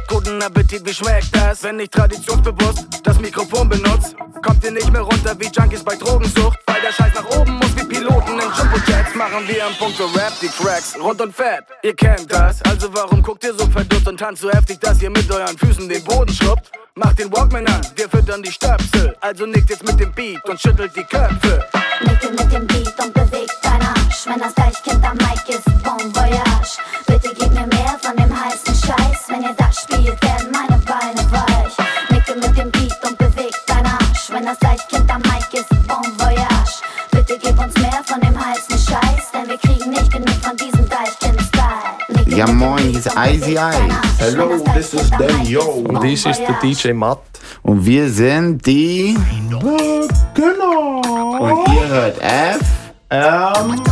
Guten 0.08 0.40
Appetit, 0.40 0.82
wie 0.86 0.94
schmeckt 0.94 1.36
das? 1.36 1.62
Wenn 1.64 1.78
ich 1.78 1.90
traditionsbewusst 1.90 2.86
das 3.02 3.20
Mikrofon 3.20 3.68
benutzt, 3.68 4.16
kommt 4.42 4.64
ihr 4.64 4.70
nicht 4.70 4.90
mehr 4.90 5.02
runter 5.02 5.34
wie 5.38 5.50
Junkies 5.52 5.84
bei 5.84 5.96
Drogensucht. 5.96 6.58
Weil 6.66 6.80
der 6.80 6.92
Scheiß 6.92 7.12
nach 7.14 7.26
oben 7.36 7.56
muss 7.56 7.76
wie 7.76 7.84
Piloten 7.84 8.38
in 8.40 8.50
Jumbo-Jets. 8.56 9.14
Machen 9.14 9.46
wir 9.46 9.66
am 9.66 9.74
Punkt 9.74 9.98
so 9.98 10.06
Rap 10.06 10.32
die 10.40 10.48
Tracks 10.48 10.96
rund 10.98 11.20
und 11.20 11.36
fett. 11.36 11.64
Ihr 11.82 11.94
kennt 11.94 12.32
das, 12.32 12.62
also 12.62 12.88
warum 12.94 13.22
guckt 13.22 13.44
ihr 13.44 13.52
so 13.52 13.66
verdutzt 13.66 14.08
und 14.08 14.18
tanzt 14.18 14.40
so 14.40 14.50
heftig, 14.50 14.80
dass 14.80 15.02
ihr 15.02 15.10
mit 15.10 15.30
euren 15.30 15.58
Füßen 15.58 15.86
den 15.86 16.02
Boden 16.04 16.32
schrubbt? 16.32 16.72
Macht 16.94 17.18
den 17.18 17.30
Walkman 17.36 17.66
an, 17.66 17.82
wir 17.96 18.08
füttern 18.08 18.42
die 18.42 18.50
Stöpsel. 18.50 19.14
Also 19.20 19.44
nickt 19.44 19.68
jetzt 19.68 19.86
mit 19.86 20.00
dem 20.00 20.10
Beat 20.12 20.42
und 20.48 20.58
schüttelt 20.58 20.96
die 20.96 21.04
Köpfe. 21.04 21.66
Nicke 22.00 22.30
mit 22.30 22.50
dem 22.50 22.66
Beat 22.66 22.98
und 22.98 23.12
beweg 23.12 23.50
dein 23.62 23.82
Arsch, 23.82 24.24
wenn 24.24 24.40
das 24.40 24.54
Deichkind 24.54 25.04
am 25.04 25.18
Mic 25.18 25.42
ist, 25.48 25.64
Bon 25.82 26.12
Voyage. 26.62 26.78
Bitte 27.06 27.34
gib 27.34 27.50
mir 27.52 27.66
mehr 27.66 27.98
von 28.00 28.16
dem 28.16 28.30
heißen 28.30 28.74
Scheiß, 28.74 29.28
wenn 29.28 29.42
ihr 29.42 29.54
das 29.56 29.82
spielt, 29.82 30.22
werden 30.22 30.48
meine 30.52 30.80
Beine 30.82 31.30
weich. 31.30 31.76
Nicke 32.10 32.34
mit 32.34 32.56
dem 32.56 32.70
Beat 32.70 32.96
und 33.08 33.18
beweg 33.18 33.54
dein 33.66 33.84
Arsch, 33.84 34.30
wenn 34.30 34.44
das 34.44 34.58
Deichkind 34.58 35.10
am 35.10 35.22
Mic 35.22 35.52
ist, 35.52 35.68
Bon 35.86 36.04
Voyage. 36.18 36.82
Bitte 37.10 37.38
gib 37.38 37.58
uns 37.58 37.74
mehr 37.76 38.00
von 38.04 38.20
dem 38.20 38.38
heißen 38.38 38.78
Scheiß, 38.78 39.32
denn 39.32 39.48
wir 39.48 39.58
kriegen 39.58 39.90
nicht 39.90 40.12
genug 40.12 40.34
von 40.42 40.56
diesem 40.56 40.88
Deichkind-Style. 40.88 42.36
Ja 42.36 42.46
moin, 42.46 42.78
hier 42.78 42.98
ist 42.98 43.10
Icy 43.14 43.52
Ice. 43.52 43.80
Hello, 44.18 44.58
this 44.74 44.94
is 44.94 45.10
Dan 45.10 45.44
Yo. 45.44 45.62
Und 45.62 46.02
dies 46.02 46.24
ist 46.24 46.40
der 46.40 46.58
DJ 46.62 46.92
Matt. 46.92 47.20
Und 47.62 47.84
wir 47.84 48.08
sind 48.08 48.64
die... 48.66 49.18
Genau. 50.34 51.00
Und 51.38 51.74
ihr 51.74 51.88
hört 51.88 52.18
F... 52.20 52.60
Ähm, 53.10 53.82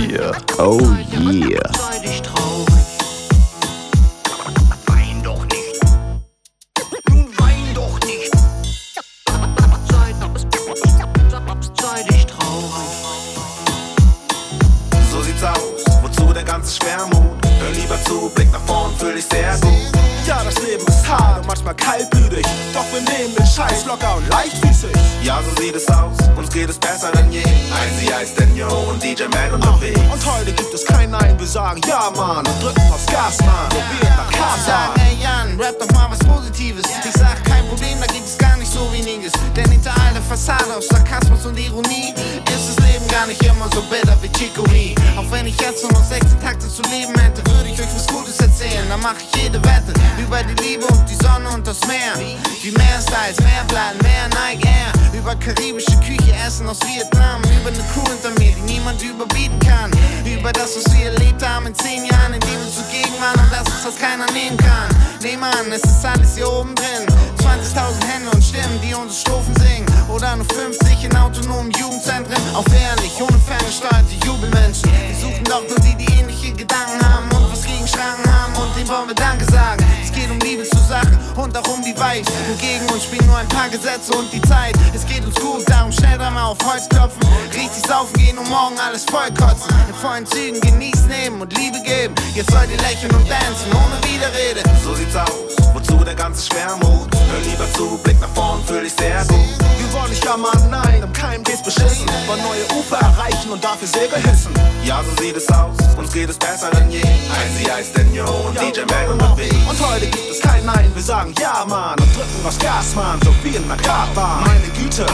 4. 0.00 0.32
Oh 0.58 0.80
yeah. 1.12 1.60
So 15.10 15.22
sieht's 15.22 15.42
aus, 15.42 15.84
wozu 16.00 16.32
der 16.32 16.44
ganze 16.44 16.76
Schwermut? 16.76 17.14
Hör 17.58 17.70
lieber 17.72 18.02
zu, 18.04 18.30
Blick 18.34 18.50
nach 18.52 18.60
vorn, 18.60 18.92
fühl 18.96 19.14
dich 19.16 19.26
sehr 19.26 19.58
gut. 19.60 19.70
Ja, 20.26 20.42
das 20.42 20.54
Leben 20.62 20.86
ist 20.86 21.06
hart 21.06 21.40
und 21.40 21.46
manchmal 21.46 21.74
kaltblütig. 21.74 22.19
Scheiß 23.60 23.84
locker 23.84 24.16
und 24.16 24.26
leichtfüßig. 24.30 24.96
Ja, 25.22 25.38
so 25.42 25.62
sieht 25.62 25.74
es 25.74 25.86
aus, 25.88 26.16
uns 26.34 26.48
geht 26.48 26.70
es 26.70 26.78
besser 26.78 27.12
denn 27.12 27.30
je. 27.30 27.40
Icy 27.42 28.06
Ice, 28.06 28.32
Daniel 28.34 28.64
und 28.88 29.02
DJ 29.02 29.24
Mac 29.24 29.52
unterwegs. 29.52 30.00
Und 30.10 30.24
heute 30.24 30.50
gibt 30.52 30.72
es 30.72 30.82
kein 30.86 31.10
Nein, 31.10 31.38
wir 31.38 31.46
sagen 31.46 31.78
ja, 31.86 32.10
Mann. 32.16 32.38
Und 32.38 32.62
drücken 32.62 32.90
aufs 32.90 33.04
Gas, 33.04 33.38
Mann. 33.40 33.68
Wir 34.00 34.08
nach 34.08 34.30
Casa. 34.30 34.64
Sag, 34.64 34.98
ey 35.04 35.18
Jan, 35.22 35.60
rap 35.60 35.78
doch 35.78 35.90
mal 35.92 36.08
was 36.10 36.20
Positives. 36.20 36.84
Ich 37.04 37.12
sag, 37.12 37.44
kein 37.44 37.66
Problem, 37.68 38.00
da 38.00 38.06
gibt 38.06 38.26
es 38.26 38.38
gar 38.38 38.56
nicht 38.56 38.72
so 38.72 38.90
weniges. 38.92 39.32
Denn 39.54 39.70
hinter 39.70 39.92
all 40.06 40.14
der 40.14 40.22
Fassade 40.22 40.74
aus 40.74 40.88
Sarkasmus 40.88 41.44
und 41.44 41.58
Ironie 41.58 42.14
gar 43.20 43.26
nicht 43.26 43.44
immer 43.44 43.68
so 43.74 43.82
bitter 43.82 44.16
wie 44.22 44.32
Chicory. 44.32 44.94
Auch 45.14 45.30
wenn 45.30 45.46
ich 45.46 45.60
jetzt 45.60 45.82
nur 45.82 45.92
noch 45.92 46.02
16 46.02 46.40
Takte 46.40 46.66
zu 46.68 46.80
leben 46.88 47.12
hätte, 47.20 47.44
würde 47.52 47.68
ich 47.68 47.78
euch 47.78 47.94
was 47.94 48.06
Gutes 48.06 48.40
erzählen. 48.40 48.88
Dann 48.88 49.00
mach 49.00 49.14
ich 49.20 49.42
jede 49.42 49.62
Wette 49.62 49.92
über 50.16 50.42
die 50.42 50.56
Liebe 50.64 50.86
und 50.86 51.04
die 51.04 51.16
Sonne 51.16 51.50
und 51.50 51.66
das 51.66 51.80
Meer. 51.86 52.16
Wie 52.62 52.70
mehr 52.70 52.98
Styles, 53.02 53.38
mehr 53.40 53.64
Blatt, 53.68 54.00
mehr 54.02 54.26
Nike 54.40 54.66
Air. 54.66 54.92
Über 55.12 55.34
karibische 55.34 55.96
Küche, 56.00 56.32
Essen 56.46 56.66
aus 56.66 56.80
Vietnam. 56.80 57.42
Über 57.60 57.68
eine 57.68 57.84
Crew 57.92 58.08
hinter 58.08 58.30
mir, 58.40 58.54
die 58.56 58.72
niemand 58.72 59.02
überbieten 59.02 59.58
kann. 59.58 59.90
Über 60.24 60.50
das, 60.52 60.76
was 60.76 60.90
wir 60.96 61.12
erlebt 61.12 61.46
haben 61.46 61.66
in 61.66 61.74
10 61.74 62.06
Jahren, 62.06 62.32
in 62.32 62.40
denen 62.40 62.64
wir 62.64 62.72
zugegen 62.72 63.20
waren 63.20 63.38
und 63.38 63.52
das 63.52 63.68
ist, 63.68 63.84
was 63.84 63.96
keiner 63.98 64.30
nehmen 64.32 64.56
kann. 64.56 64.88
Nehm 65.20 65.42
an, 65.42 65.70
es 65.70 65.84
ist 65.84 66.04
alles 66.06 66.36
hier 66.36 66.50
oben 66.50 66.74
drin. 66.74 67.04
20.000 67.36 68.06
Hände 68.06 68.30
und 68.30 68.42
Stimmen, 68.42 68.80
die 68.82 68.94
unsere 68.94 69.20
Strophen 69.20 69.54
singen. 69.56 69.86
Oder 70.08 70.36
nur 70.36 70.46
50 70.46 71.04
in 71.04 71.16
autonomen 71.16 71.70
Jugendzentren. 71.72 72.36
Auch 72.54 72.64
ehrlich, 72.72 73.09
ohne 73.18 73.38
ferngesteuerte 73.38 74.14
Jubelmenschen. 74.24 74.90
Wir 75.08 75.16
suchen 75.16 75.44
doch 75.44 75.66
nur 75.68 75.78
die, 75.80 75.96
die 75.96 76.12
ähnliche 76.18 76.52
Gedanken 76.52 77.00
haben 77.02 77.30
und 77.36 77.50
was 77.50 77.62
gegen 77.64 77.86
Schranken 77.86 78.30
haben. 78.32 78.54
Und 78.54 78.76
denen 78.76 78.88
wollen 78.88 79.08
wir 79.08 79.14
Danke 79.14 79.44
sagen. 79.46 79.89
Und 81.36 81.56
auch 81.56 81.68
um 81.68 81.82
die 81.82 81.94
Vibes. 81.94 82.28
Und 82.48 82.58
gegen 82.60 82.86
uns 82.90 83.04
spielen 83.04 83.26
nur 83.26 83.36
ein 83.36 83.48
paar 83.48 83.68
Gesetze 83.68 84.12
und 84.14 84.32
die 84.32 84.42
Zeit. 84.42 84.74
Es 84.94 85.06
geht 85.06 85.24
uns 85.24 85.34
gut, 85.36 85.68
darum 85.68 85.92
schnell 85.92 86.18
dreimal 86.18 86.52
auf 86.52 86.58
Holz 86.64 86.88
klopfen. 86.88 87.20
Richtig 87.52 87.86
saufen 87.86 88.14
gehen 88.14 88.38
und 88.38 88.48
morgen 88.48 88.78
alles 88.78 89.04
vollkotzen. 89.04 89.70
In 89.88 89.94
vollen 89.94 90.26
Zügen 90.26 90.60
genießen, 90.60 91.08
nehmen 91.08 91.40
und 91.40 91.56
Liebe 91.56 91.80
geben. 91.82 92.14
Jetzt 92.34 92.50
sollt 92.50 92.70
ihr 92.70 92.78
lächeln 92.78 93.12
und 93.14 93.28
dancen 93.28 93.70
ohne 93.70 93.96
Widerrede. 94.06 94.62
So 94.84 94.94
sieht's 94.94 95.16
aus, 95.16 95.56
wozu 95.74 96.04
der 96.04 96.14
ganze 96.14 96.46
Schwermut? 96.46 97.08
Hör 97.14 97.40
lieber 97.44 97.72
zu, 97.74 97.98
Blick 98.02 98.20
nach 98.20 98.32
vorn, 98.34 98.62
fühl 98.64 98.82
dich 98.82 98.94
sehr 98.94 99.24
gut. 99.26 99.38
Wir 99.78 99.92
wollen 99.92 100.10
nicht 100.10 100.24
jammern, 100.24 100.70
nein, 100.70 101.02
im 101.02 101.12
Keim 101.12 101.42
geht's 101.42 101.62
beschissen. 101.62 102.06
Wollen 102.26 102.42
neue 102.42 102.64
Ufer 102.78 102.98
erreichen 102.98 103.50
und 103.50 103.62
dafür 103.62 103.88
Segel 103.88 104.18
hissen. 104.30 104.52
Ja, 104.84 105.02
so 105.02 105.22
sieht 105.22 105.36
es 105.36 105.48
aus, 105.48 105.76
uns 105.96 106.12
geht 106.12 106.30
es 106.30 106.38
besser 106.38 106.70
denn 106.70 106.90
je. 106.90 107.00
Icy 107.00 107.70
Ice, 107.80 107.92
Daniel 107.94 108.24
und 108.24 108.54
DJ 108.60 108.80
Mac 108.82 109.10
unterwegs. 109.10 109.54
Und 109.68 109.90
heute 109.90 110.06
gibt 110.06 110.30
es 110.30 110.40
kein 110.40 110.60
Nein, 110.64 110.90
wir 110.94 111.02
sagen 111.02 111.19
ja, 111.38 111.64
Mann. 111.66 111.98
Und 111.98 112.16
drücken 112.16 112.46
aufs 112.46 112.58
Gas, 112.58 112.94
Mann, 112.94 113.18
so 113.22 113.32
wie 113.42 113.56
in 113.56 113.64
einer 113.64 113.76
Kartbahn. 113.76 114.44
Meine 114.44 114.68
Güte, 114.78 115.06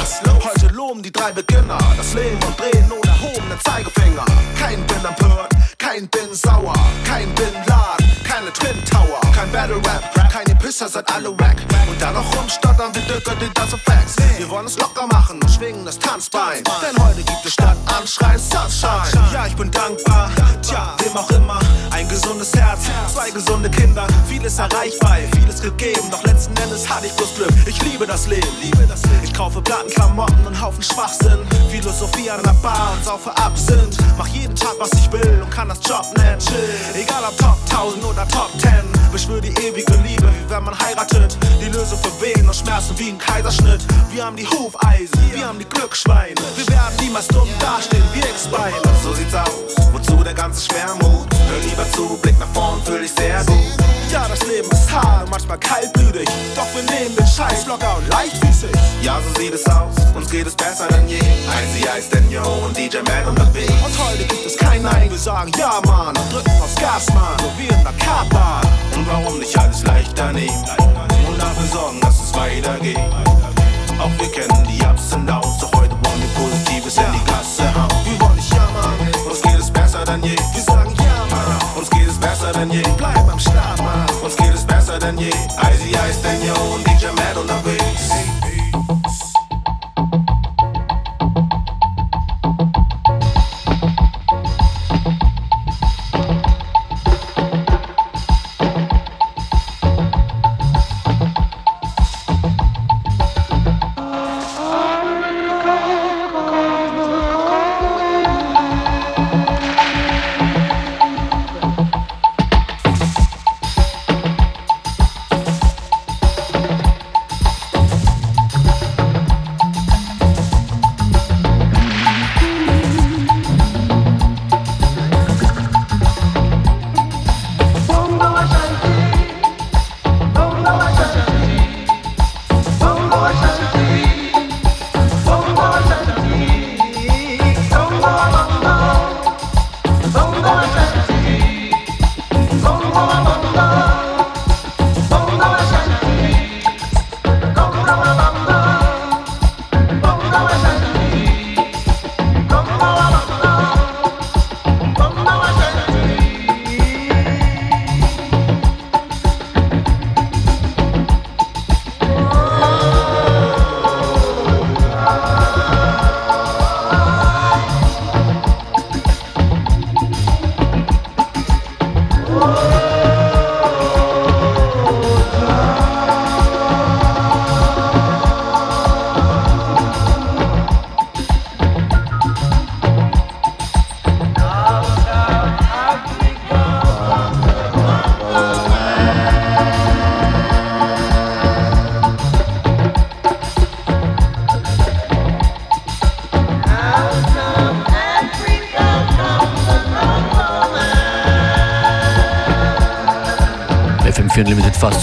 heute 0.44 0.74
loben 0.74 1.02
die 1.02 1.12
drei 1.12 1.32
Beginner. 1.32 1.78
Das 1.96 2.14
Leben 2.14 2.38
und 2.46 2.58
drehen 2.58 2.90
ohne 2.92 3.10
erhobenen 3.10 3.58
Zeigefinger. 3.64 4.24
Kein 4.58 4.86
bin 4.86 5.04
empört, 5.04 5.52
kein 5.78 6.08
bin 6.08 6.34
sauer, 6.34 6.74
kein 7.04 7.32
bin 7.34 7.52
laden, 7.66 8.06
keine 8.24 8.52
Twin 8.52 8.84
Tower. 8.84 9.20
Kein 9.34 9.50
Battle 9.52 9.76
Rap, 9.76 10.30
keine 10.32 10.54
Pisser, 10.56 10.88
seid 10.88 11.12
alle 11.12 11.30
wack. 11.38 11.56
Und 11.88 12.00
dann 12.00 12.14
noch 12.14 12.36
rumstottern 12.36 12.94
wie 12.94 13.00
Döcker, 13.00 13.34
die 13.36 13.52
das 13.54 13.70
so 13.70 13.76
Facts. 13.76 14.16
Wir 14.38 14.48
wollen 14.48 14.66
es 14.66 14.78
locker 14.78 15.06
machen 15.06 15.40
und 15.42 15.50
schwingen 15.50 15.84
das 15.84 15.98
Tanzbein. 15.98 16.64
Denn 16.64 17.04
heute 17.04 17.22
gibt 17.22 17.44
es 17.44 17.52
statt 17.52 17.76
Anschreien 17.86 18.38
Sunshine. 18.38 19.28
Ja, 19.32 19.46
ich 19.46 19.56
bin 19.56 19.70
dankbar, 19.70 20.30
tja, 20.62 20.94
wem 21.02 21.16
auch 21.16 21.30
immer. 21.30 21.45
Gesundes 22.46 22.88
Herz, 22.88 23.12
zwei 23.12 23.30
gesunde 23.30 23.70
Kinder. 23.70 24.06
Vieles 24.28 24.58
erreichbar, 24.58 25.16
vieles 25.34 25.60
gegeben. 25.60 26.08
Doch 26.10 26.22
letzten 26.22 26.56
Endes 26.58 26.88
hatte 26.88 27.06
ich 27.06 27.12
bloß 27.14 27.34
Glück. 27.34 27.50
Ich 27.66 27.82
liebe 27.82 28.06
das 28.06 28.26
Leben. 28.28 28.46
Ich 29.22 29.34
kaufe 29.34 29.60
Plattenklamotten 29.60 30.46
und 30.46 30.60
Haufen 30.60 30.82
Schwachsinn. 30.82 31.38
Philosophie 31.70 32.30
an 32.30 32.42
der 32.44 32.54
Bar 32.62 32.92
und 32.96 33.04
saufe 33.04 33.36
Absinth. 33.36 33.98
Mach 34.16 34.28
jeden 34.28 34.54
Tag, 34.54 34.74
was 34.78 34.92
ich 34.92 35.10
will 35.10 35.42
und 35.42 35.50
kann 35.50 35.68
das 35.68 35.80
Job 35.88 36.06
nennen. 36.16 36.38
Egal 36.94 37.24
ob 37.26 37.36
Top 37.38 37.58
1000 37.70 38.04
oder 38.04 38.28
Top 38.28 38.50
10. 38.60 38.70
Beschwör 39.10 39.40
die 39.40 39.54
ewige 39.66 39.94
Liebe, 40.06 40.28
wie 40.28 40.50
wenn 40.50 40.62
man 40.62 40.78
heiratet. 40.78 41.36
Die 41.60 41.70
Lösung 41.70 41.98
für 41.98 42.20
Wehen 42.24 42.46
und 42.46 42.54
Schmerzen 42.54 42.96
wie 42.98 43.08
ein 43.10 43.18
Kaiserschnitt. 43.18 43.84
Wir 44.12 44.24
haben 44.24 44.36
die 44.36 44.46
Hufeisen, 44.46 45.18
wir 45.32 45.46
haben 45.46 45.58
die 45.58 45.68
Glücksschweine. 45.68 46.34
Wir 46.54 46.68
werden 46.68 46.94
niemals 47.00 47.26
dumm 47.28 47.48
dastehen 47.58 48.04
wie 48.12 48.20
X-Beine. 48.20 48.76
So 49.02 49.12
sieht's 49.14 49.34
aus, 49.34 49.74
wozu 49.92 50.22
der 50.22 50.34
ganze 50.34 50.64
Schwermut? 50.64 51.35
Hör 51.48 51.58
lieber 51.58 51.90
zu, 51.92 52.16
Blick 52.22 52.38
nach 52.38 52.48
vorn, 52.52 52.82
fühl 52.84 53.02
dich 53.02 53.12
sehr 53.12 53.44
gut. 53.44 53.56
Ja, 54.12 54.26
das 54.28 54.46
Leben 54.46 54.70
ist 54.70 54.90
hart 54.92 55.24
und 55.24 55.30
manchmal 55.30 55.58
kaltblütig. 55.58 56.28
Doch 56.54 56.66
wir 56.74 56.82
nehmen 56.82 57.14
den 57.16 57.26
Scheiß 57.26 57.66
locker 57.66 57.96
und 57.98 58.08
leichtfüßig. 58.08 58.70
Ja, 59.02 59.18
so 59.20 59.40
sieht 59.40 59.54
es 59.54 59.66
aus, 59.66 59.94
uns 60.14 60.30
geht 60.30 60.46
es 60.46 60.54
besser 60.54 60.88
denn 60.88 61.08
je. 61.08 61.18
Icy 61.18 61.86
Ice, 61.98 62.08
Daniel 62.10 62.42
und 62.64 62.76
DJ 62.76 62.98
Matt 62.98 63.26
unterwegs. 63.26 63.72
Und 63.84 63.98
heute 64.06 64.24
gibt 64.24 64.46
es 64.46 64.56
kein 64.56 64.82
Nein, 64.82 65.10
wir 65.10 65.18
sagen 65.18 65.50
Ja, 65.58 65.80
Mann, 65.84 66.16
und 66.16 66.32
drücken 66.32 66.62
aufs 66.62 66.76
Gas, 66.76 67.06
Mann, 67.14 67.36
so 67.40 67.50
wie 67.58 67.66
in 67.66 67.82
der 67.82 67.92
Kartbahn. 68.04 68.66
Und 68.94 69.06
warum 69.08 69.38
nicht 69.38 69.58
alles 69.58 69.82
leichter 69.84 70.32
nehmen? 70.32 70.64
Und 71.28 71.40
dafür 71.40 71.66
sorgen, 71.72 72.00
dass 72.00 72.22
es 72.22 72.34
weitergeht. 72.34 72.98
Auch 73.98 74.10
wir 74.18 74.30
kennen 74.30 74.68
die 74.68 74.84
Ups 74.84 75.14
und 75.14 75.26
Downs, 75.26 75.58
doch 75.58 75.72
heute 75.72 75.92
wollen 75.92 76.20
wir 76.20 76.28
Positives 76.40 76.96
in 76.98 77.12
die 77.12 77.30
Kasse 77.30 77.74
hauen. 77.74 77.95
Es 82.70 82.82
besser 82.82 82.88
denn 82.88 82.88
je. 82.88 82.96
Bleib 82.96 83.28
am 83.30 83.38
Start, 83.38 83.78
Mann, 83.82 84.06
uns 84.22 84.36
geht 84.36 84.54
es 84.54 84.64
besser 84.64 84.98
denn 84.98 85.18
je. 85.18 85.28
Icy 85.28 85.90
Ice, 85.90 86.20
Daniel 86.22 86.54
und 86.74 86.86
DJ 86.86 87.06
Matt 87.06 87.36
unterwegs. 87.36 87.85
FM4 87.85 87.85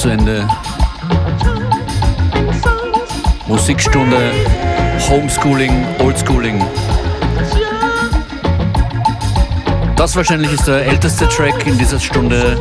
zu 0.03 0.09
Ende. 0.09 0.45
Musikstunde, 3.47 4.31
Homeschooling, 5.07 5.85
Oldschooling. 5.99 6.61
Das 9.95 10.13
wahrscheinlich 10.17 10.51
ist 10.51 10.67
der 10.67 10.85
älteste 10.85 11.25
Track 11.29 11.65
in 11.65 11.77
dieser 11.77 12.01
Stunde. 12.01 12.57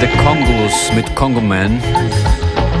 The 0.00 0.06
Congos 0.24 0.92
mit 0.94 1.14
Congo 1.14 1.42
Man. 1.42 1.82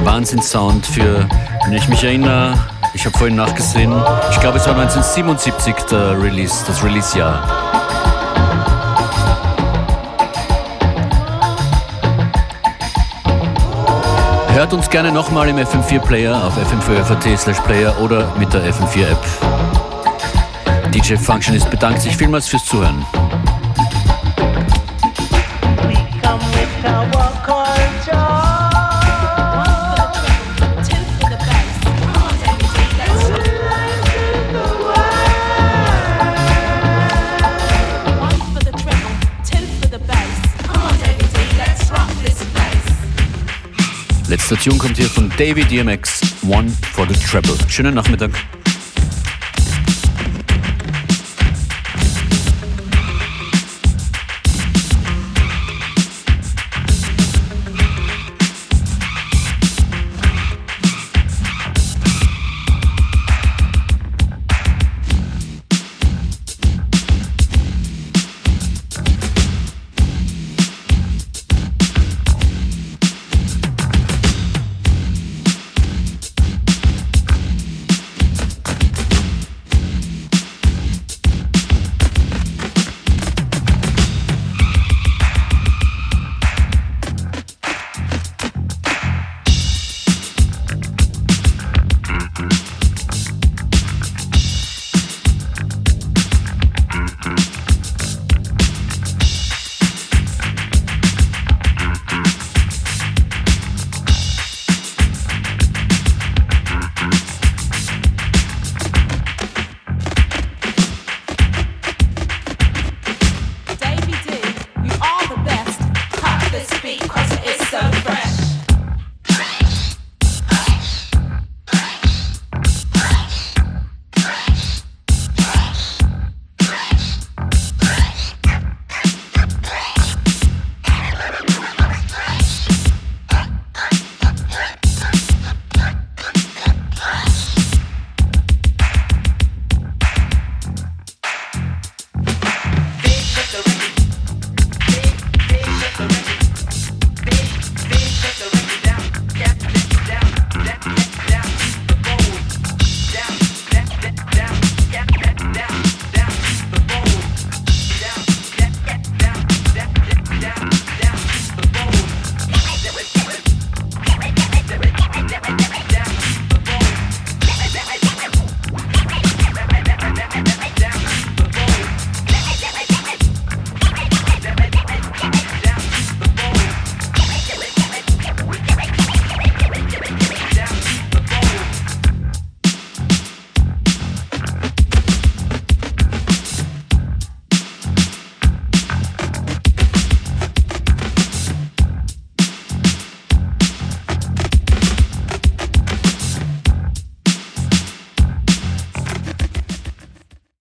Wahnsinnssound 0.04 0.86
für, 0.86 1.28
wenn 1.64 1.74
ich 1.74 1.86
mich 1.86 2.02
erinnere, 2.02 2.54
ich 2.94 3.04
habe 3.04 3.18
vorhin 3.18 3.36
nachgesehen, 3.36 3.92
ich 4.30 4.40
glaube 4.40 4.56
es 4.56 4.66
war 4.66 4.74
1977 4.74 5.74
der 5.90 6.18
Release, 6.18 6.64
das 6.66 6.82
Release-Jahr. 6.82 7.99
Hört 14.52 14.72
uns 14.72 14.90
gerne 14.90 15.12
nochmal 15.12 15.48
im 15.48 15.56
FM4 15.56 16.00
Player 16.00 16.44
auf 16.44 16.56
fm4.at 16.56 17.38
slash 17.38 17.60
player 17.60 17.98
oder 18.00 18.34
mit 18.36 18.52
der 18.52 18.62
FM4 18.72 19.10
App. 19.10 20.92
DJ 20.92 21.14
Functionist 21.16 21.70
bedankt 21.70 22.02
sich 22.02 22.16
vielmals 22.16 22.48
fürs 22.48 22.64
Zuhören. 22.64 23.04
Letzter 44.50 44.68
Tune 44.68 44.78
kommt 44.78 44.96
hier 44.96 45.08
von 45.08 45.30
David 45.38 45.70
DMX, 45.70 46.22
One 46.42 46.68
for 46.90 47.06
the 47.06 47.14
Treble. 47.14 47.56
Schönen 47.68 47.94
Nachmittag. 47.94 48.32